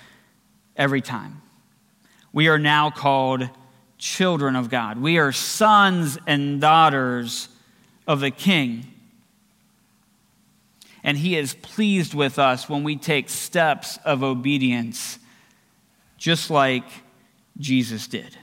[0.76, 1.40] every time.
[2.32, 3.48] We are now called
[3.98, 5.00] children of God.
[5.00, 7.48] We are sons and daughters
[8.04, 8.93] of the King.
[11.04, 15.18] And he is pleased with us when we take steps of obedience,
[16.16, 16.84] just like
[17.58, 18.36] Jesus did.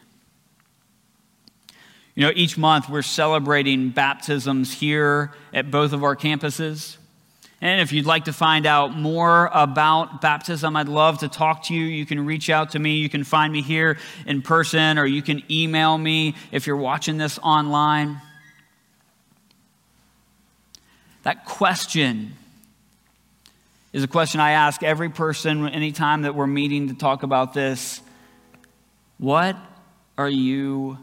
[2.14, 6.98] You know, each month we're celebrating baptisms here at both of our campuses.
[7.62, 11.74] And if you'd like to find out more about baptism, I'd love to talk to
[11.74, 11.86] you.
[11.86, 12.98] You can reach out to me.
[12.98, 13.98] You can find me here
[14.28, 18.22] in person, or you can email me if you're watching this online.
[21.24, 22.36] That question
[23.94, 28.02] is a question I ask every person anytime that we're meeting to talk about this.
[29.18, 29.58] What
[30.18, 30.98] are you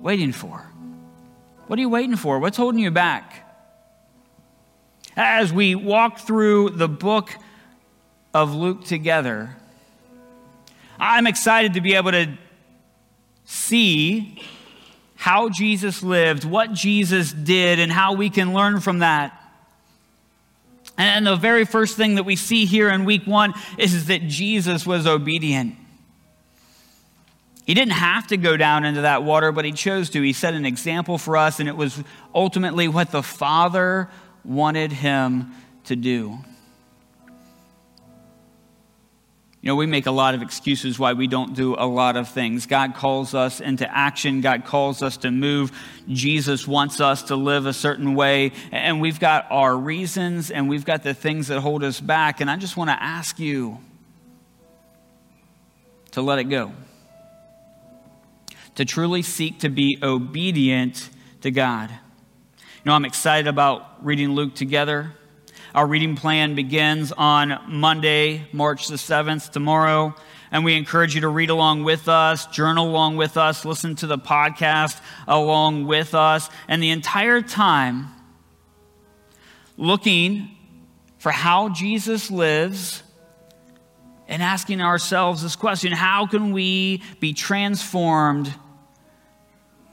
[0.00, 0.66] waiting for?
[1.66, 2.38] What are you waiting for?
[2.38, 3.46] What's holding you back?
[5.16, 7.36] As we walk through the book
[8.32, 9.54] of Luke together,
[10.98, 12.38] I'm excited to be able to
[13.44, 14.42] see
[15.16, 19.39] how Jesus lived, what Jesus did, and how we can learn from that.
[20.98, 24.86] And the very first thing that we see here in week one is that Jesus
[24.86, 25.76] was obedient.
[27.64, 30.22] He didn't have to go down into that water, but he chose to.
[30.22, 32.02] He set an example for us, and it was
[32.34, 34.08] ultimately what the Father
[34.44, 35.52] wanted him
[35.84, 36.38] to do.
[39.62, 42.30] You know, we make a lot of excuses why we don't do a lot of
[42.30, 42.64] things.
[42.64, 45.70] God calls us into action, God calls us to move.
[46.08, 50.86] Jesus wants us to live a certain way, and we've got our reasons and we've
[50.86, 52.40] got the things that hold us back.
[52.40, 53.78] And I just want to ask you
[56.12, 56.72] to let it go,
[58.76, 61.10] to truly seek to be obedient
[61.42, 61.90] to God.
[61.90, 65.12] You know, I'm excited about reading Luke together.
[65.72, 70.16] Our reading plan begins on Monday, March the 7th, tomorrow.
[70.50, 74.08] And we encourage you to read along with us, journal along with us, listen to
[74.08, 76.50] the podcast along with us.
[76.66, 78.08] And the entire time,
[79.76, 80.48] looking
[81.18, 83.04] for how Jesus lives
[84.26, 88.52] and asking ourselves this question how can we be transformed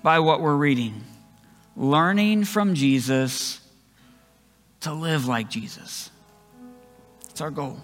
[0.01, 1.03] by what we're reading?
[1.75, 3.61] Learning from Jesus
[4.81, 6.09] to live like Jesus.
[7.29, 7.77] It's our goal.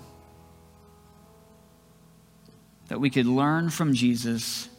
[2.87, 4.69] That we could learn from Jesus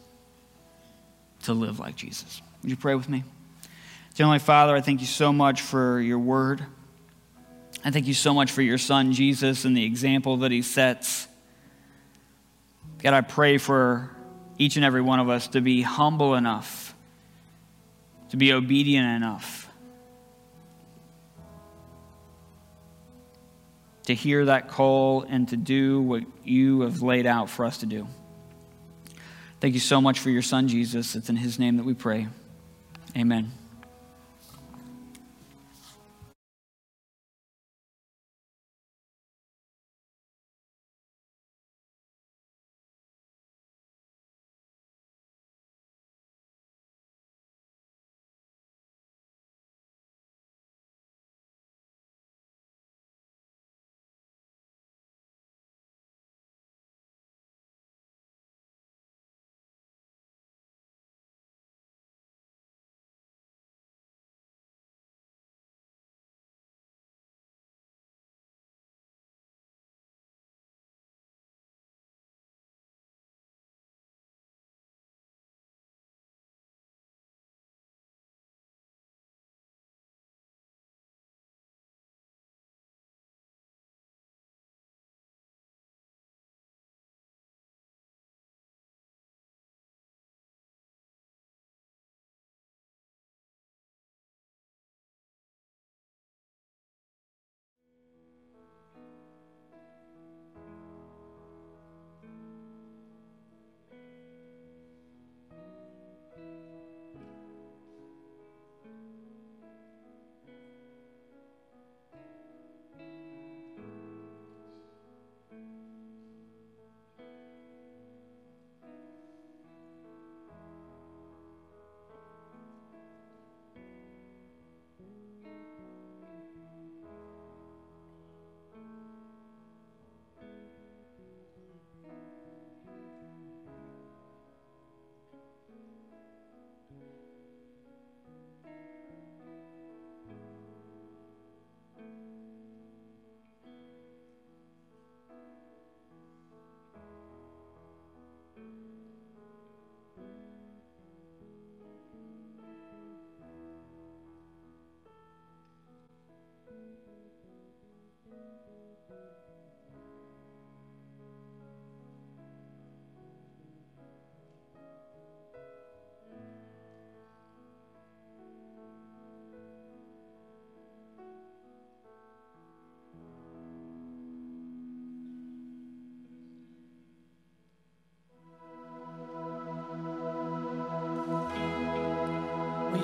[1.43, 2.41] to live like Jesus.
[2.61, 3.23] Would you pray with me?
[4.17, 6.65] Heavenly Father, I thank you so much for your word.
[7.83, 11.27] I thank you so much for your son, Jesus, and the example that he sets.
[13.03, 14.09] God, I pray for
[14.57, 16.95] each and every one of us to be humble enough,
[18.29, 19.64] to be obedient enough
[24.05, 27.85] to hear that call and to do what you have laid out for us to
[27.85, 28.07] do.
[29.59, 31.15] Thank you so much for your son, Jesus.
[31.15, 32.27] It's in his name that we pray.
[33.17, 33.51] Amen.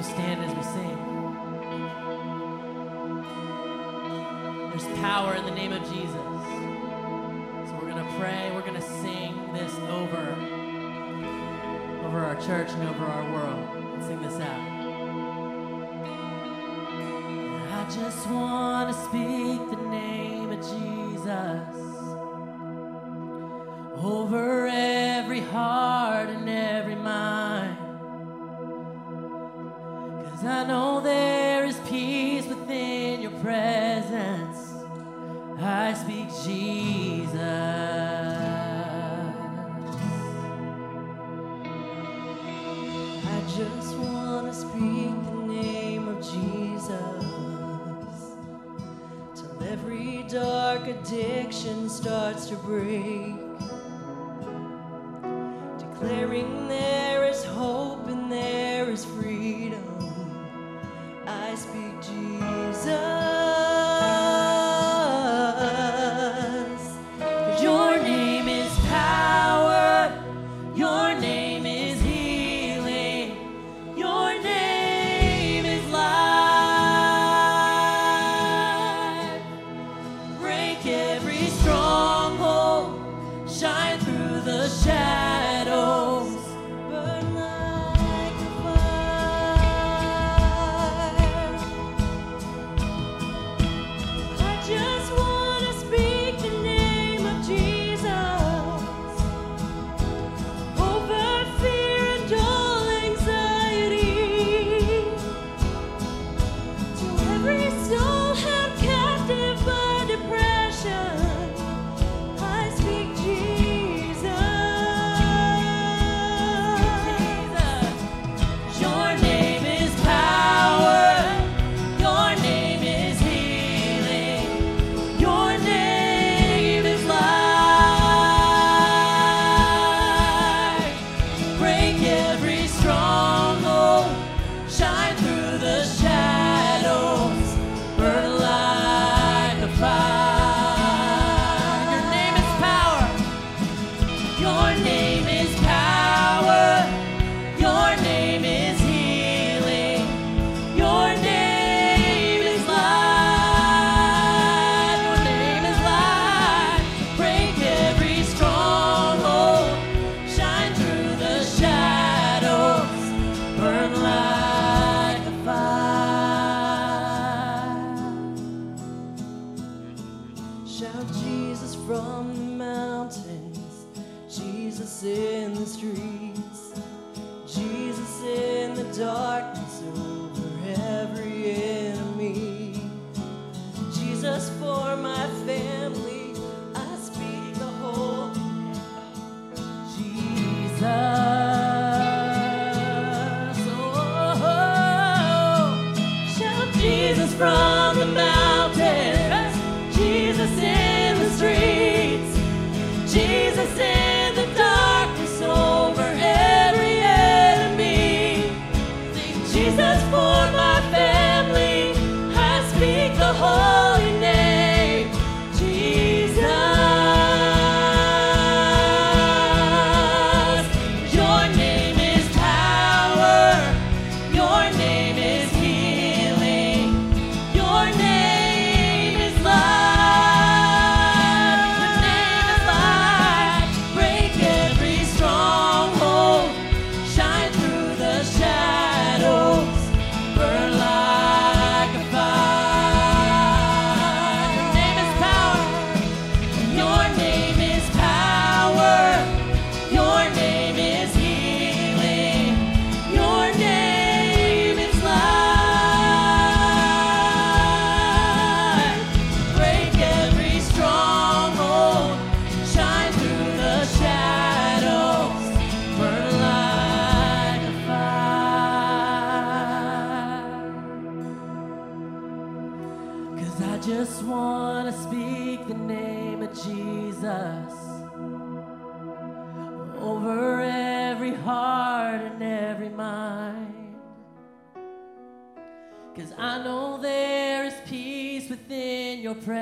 [0.01, 0.97] you stand as we sing?
[4.71, 6.15] There's power in the name of Jesus.
[7.69, 10.35] So we're going to pray, we're going to sing this over,
[12.07, 13.93] over our church and over our world.
[13.93, 14.61] Let's sing this out.
[17.71, 21.77] I just want to speak the name of Jesus
[24.03, 25.80] over every heart.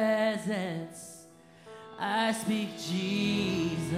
[0.10, 1.28] presence,
[2.00, 3.92] I speak Jesus.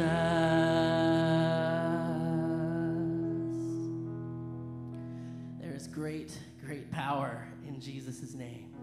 [5.62, 8.74] There is great, great power in Jesus' name.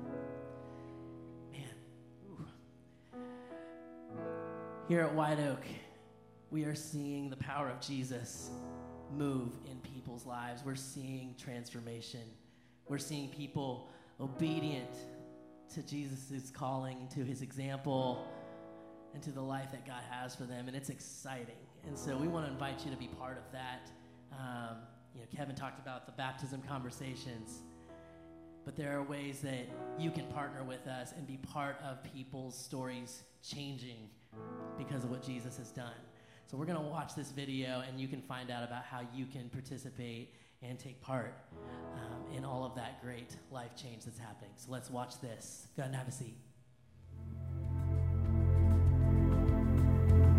[1.53, 1.68] Man.
[4.89, 5.66] Here at White Oak,
[6.51, 8.49] we are seeing the power of Jesus
[9.14, 10.62] move in people's lives.
[10.64, 12.24] We're seeing transformation.
[12.89, 14.95] We're seeing people obedient
[15.75, 18.27] to Jesus' calling, to his example,
[19.14, 20.69] and to the life that God has for them.
[20.69, 21.57] And it's exciting.
[21.87, 23.91] And so we want to invite you to be part of that.
[24.33, 24.77] Um,
[25.14, 27.62] you know, Kevin talked about the baptism conversations,
[28.64, 29.66] but there are ways that
[29.99, 34.09] you can partner with us and be part of people's stories changing
[34.77, 35.97] because of what Jesus has done.
[36.47, 39.27] So we're going to watch this video, and you can find out about how you
[39.27, 41.34] can participate and take part
[41.94, 44.50] um, in all of that great life change that's happening.
[44.56, 45.68] So let's watch this.
[45.76, 46.36] Go ahead and have a seat.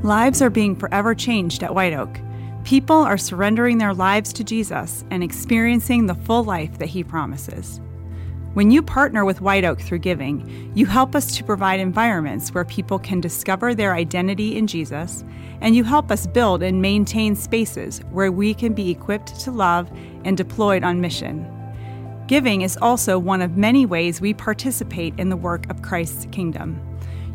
[0.03, 2.19] Lives are being forever changed at White Oak.
[2.63, 7.81] People are surrendering their lives to Jesus and experiencing the full life that He promises.
[8.55, 12.65] When you partner with White Oak through giving, you help us to provide environments where
[12.65, 15.23] people can discover their identity in Jesus,
[15.61, 19.91] and you help us build and maintain spaces where we can be equipped to love
[20.25, 21.47] and deployed on mission.
[22.25, 26.81] Giving is also one of many ways we participate in the work of Christ's kingdom.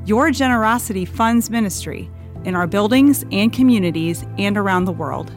[0.06, 2.10] Your generosity funds ministry
[2.44, 5.30] in our buildings and communities and around the world.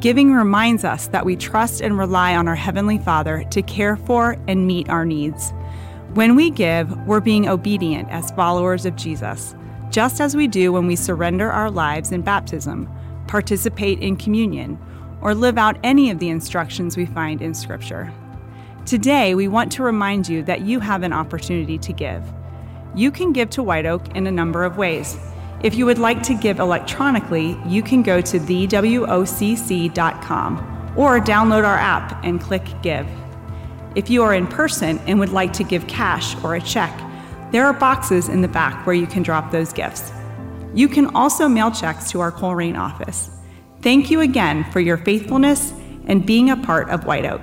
[0.00, 4.36] Giving reminds us that we trust and rely on our Heavenly Father to care for
[4.46, 5.52] and meet our needs.
[6.14, 9.56] When we give, we're being obedient as followers of Jesus,
[9.90, 12.88] just as we do when we surrender our lives in baptism,
[13.26, 14.78] participate in communion,
[15.20, 18.12] or live out any of the instructions we find in Scripture.
[18.86, 22.22] Today, we want to remind you that you have an opportunity to give.
[22.94, 25.18] You can give to White Oak in a number of ways.
[25.60, 29.94] If you would like to give electronically, you can go to thewocc.com
[30.96, 33.08] or download our app and click Give.
[33.96, 36.96] If you are in person and would like to give cash or a check,
[37.50, 40.12] there are boxes in the back where you can drop those gifts.
[40.74, 43.30] You can also mail checks to our Colerain office.
[43.80, 45.72] Thank you again for your faithfulness
[46.06, 47.42] and being a part of White Oak.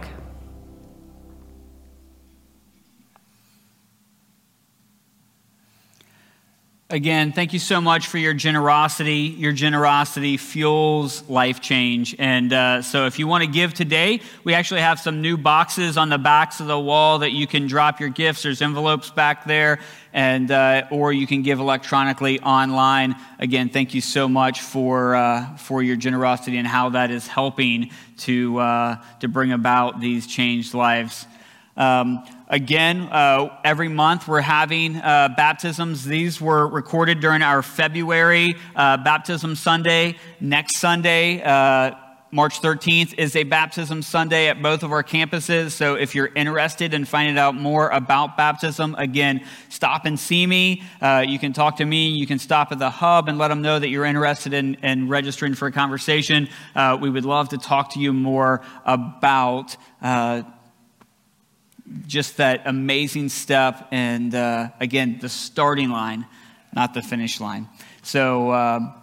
[6.92, 9.34] Again, thank you so much for your generosity.
[9.40, 12.16] Your generosity fuels life change.
[12.20, 15.98] And uh, so, if you want to give today, we actually have some new boxes
[15.98, 18.44] on the backs of the wall that you can drop your gifts.
[18.44, 19.80] There's envelopes back there,
[20.14, 23.16] and uh, or you can give electronically online.
[23.40, 27.90] Again, thank you so much for uh, for your generosity and how that is helping
[28.20, 31.26] to uh, to bring about these changed lives.
[31.78, 36.06] Um, again, uh, every month we're having uh, baptisms.
[36.06, 40.16] These were recorded during our February uh, baptism Sunday.
[40.40, 41.96] Next Sunday, uh,
[42.32, 45.72] March 13th, is a baptism Sunday at both of our campuses.
[45.72, 50.84] So if you're interested in finding out more about baptism, again, stop and see me.
[51.02, 52.10] Uh, you can talk to me.
[52.10, 55.10] You can stop at the hub and let them know that you're interested in, in
[55.10, 56.48] registering for a conversation.
[56.74, 59.76] Uh, we would love to talk to you more about
[62.08, 63.88] just that amazing step.
[63.92, 66.26] And uh, again, the starting line,
[66.74, 67.68] not the finish line.
[68.02, 68.94] So, um,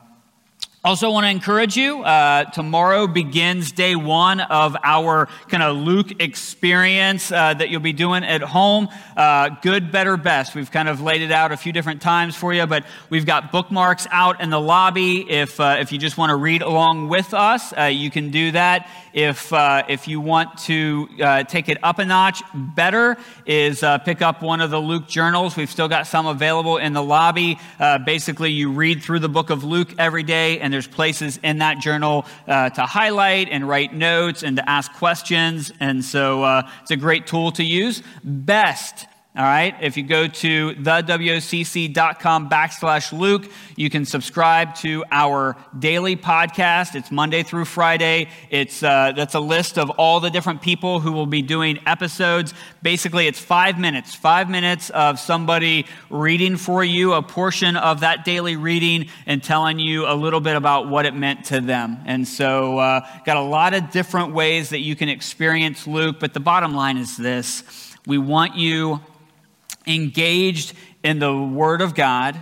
[0.84, 2.02] also, want to encourage you.
[2.02, 7.92] Uh, tomorrow begins day one of our kind of Luke experience uh, that you'll be
[7.92, 8.88] doing at home.
[9.16, 10.56] Uh, good, better, best.
[10.56, 13.52] We've kind of laid it out a few different times for you, but we've got
[13.52, 15.20] bookmarks out in the lobby.
[15.30, 18.50] If uh, if you just want to read along with us, uh, you can do
[18.50, 18.88] that.
[19.12, 21.08] If uh, if you want to
[21.48, 23.16] take it up a notch, better
[23.46, 25.56] is pick up one of the Luke journals.
[25.56, 27.58] We've still got some available in the lobby.
[28.04, 31.58] basically, you read through the book of Luke every day and and there's places in
[31.58, 35.70] that journal uh, to highlight and write notes and to ask questions.
[35.80, 38.02] And so uh, it's a great tool to use.
[38.24, 39.74] Best all right.
[39.80, 46.94] If you go to thewocc.com backslash Luke, you can subscribe to our daily podcast.
[46.94, 48.28] It's Monday through Friday.
[48.50, 52.52] It's, uh, that's a list of all the different people who will be doing episodes.
[52.82, 58.26] Basically, it's five minutes, five minutes of somebody reading for you a portion of that
[58.26, 61.96] daily reading and telling you a little bit about what it meant to them.
[62.04, 66.20] And so, uh, got a lot of different ways that you can experience Luke.
[66.20, 67.64] But the bottom line is this.
[68.04, 69.00] We want you
[69.86, 72.38] engaged in the Word of God,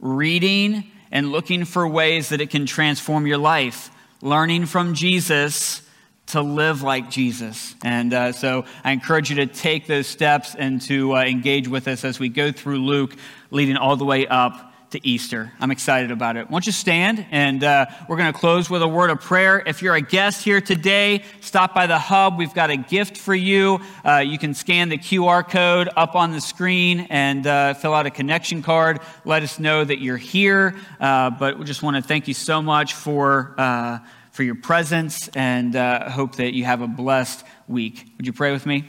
[0.00, 3.90] reading and looking for ways that it can transform your life,
[4.20, 5.82] learning from Jesus
[6.26, 7.74] to live like Jesus.
[7.82, 11.88] And uh, so I encourage you to take those steps and to uh, engage with
[11.88, 13.16] us as we go through Luke,
[13.50, 15.52] leading all the way up to Easter.
[15.60, 16.50] I'm excited about it.
[16.50, 17.26] Won't you stand?
[17.30, 19.62] And uh, we're going to close with a word of prayer.
[19.66, 22.38] If you're a guest here today, stop by the hub.
[22.38, 23.80] We've got a gift for you.
[24.02, 28.06] Uh, you can scan the QR code up on the screen and uh, fill out
[28.06, 29.00] a connection card.
[29.26, 30.74] Let us know that you're here.
[30.98, 33.98] Uh, but we just want to thank you so much for, uh,
[34.30, 38.10] for your presence and uh, hope that you have a blessed week.
[38.16, 38.84] Would you pray with me?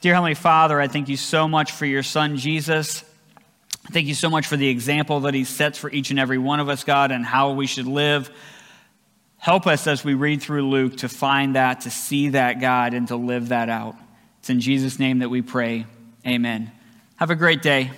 [0.00, 3.04] Dear Heavenly Father, I thank you so much for your son, Jesus.
[3.90, 6.58] Thank you so much for the example that he sets for each and every one
[6.58, 8.30] of us, God, and how we should live.
[9.36, 13.06] Help us as we read through Luke to find that, to see that, God, and
[13.08, 13.94] to live that out.
[14.40, 15.86] It's in Jesus' name that we pray.
[16.26, 16.72] Amen.
[17.16, 17.90] Have a great day.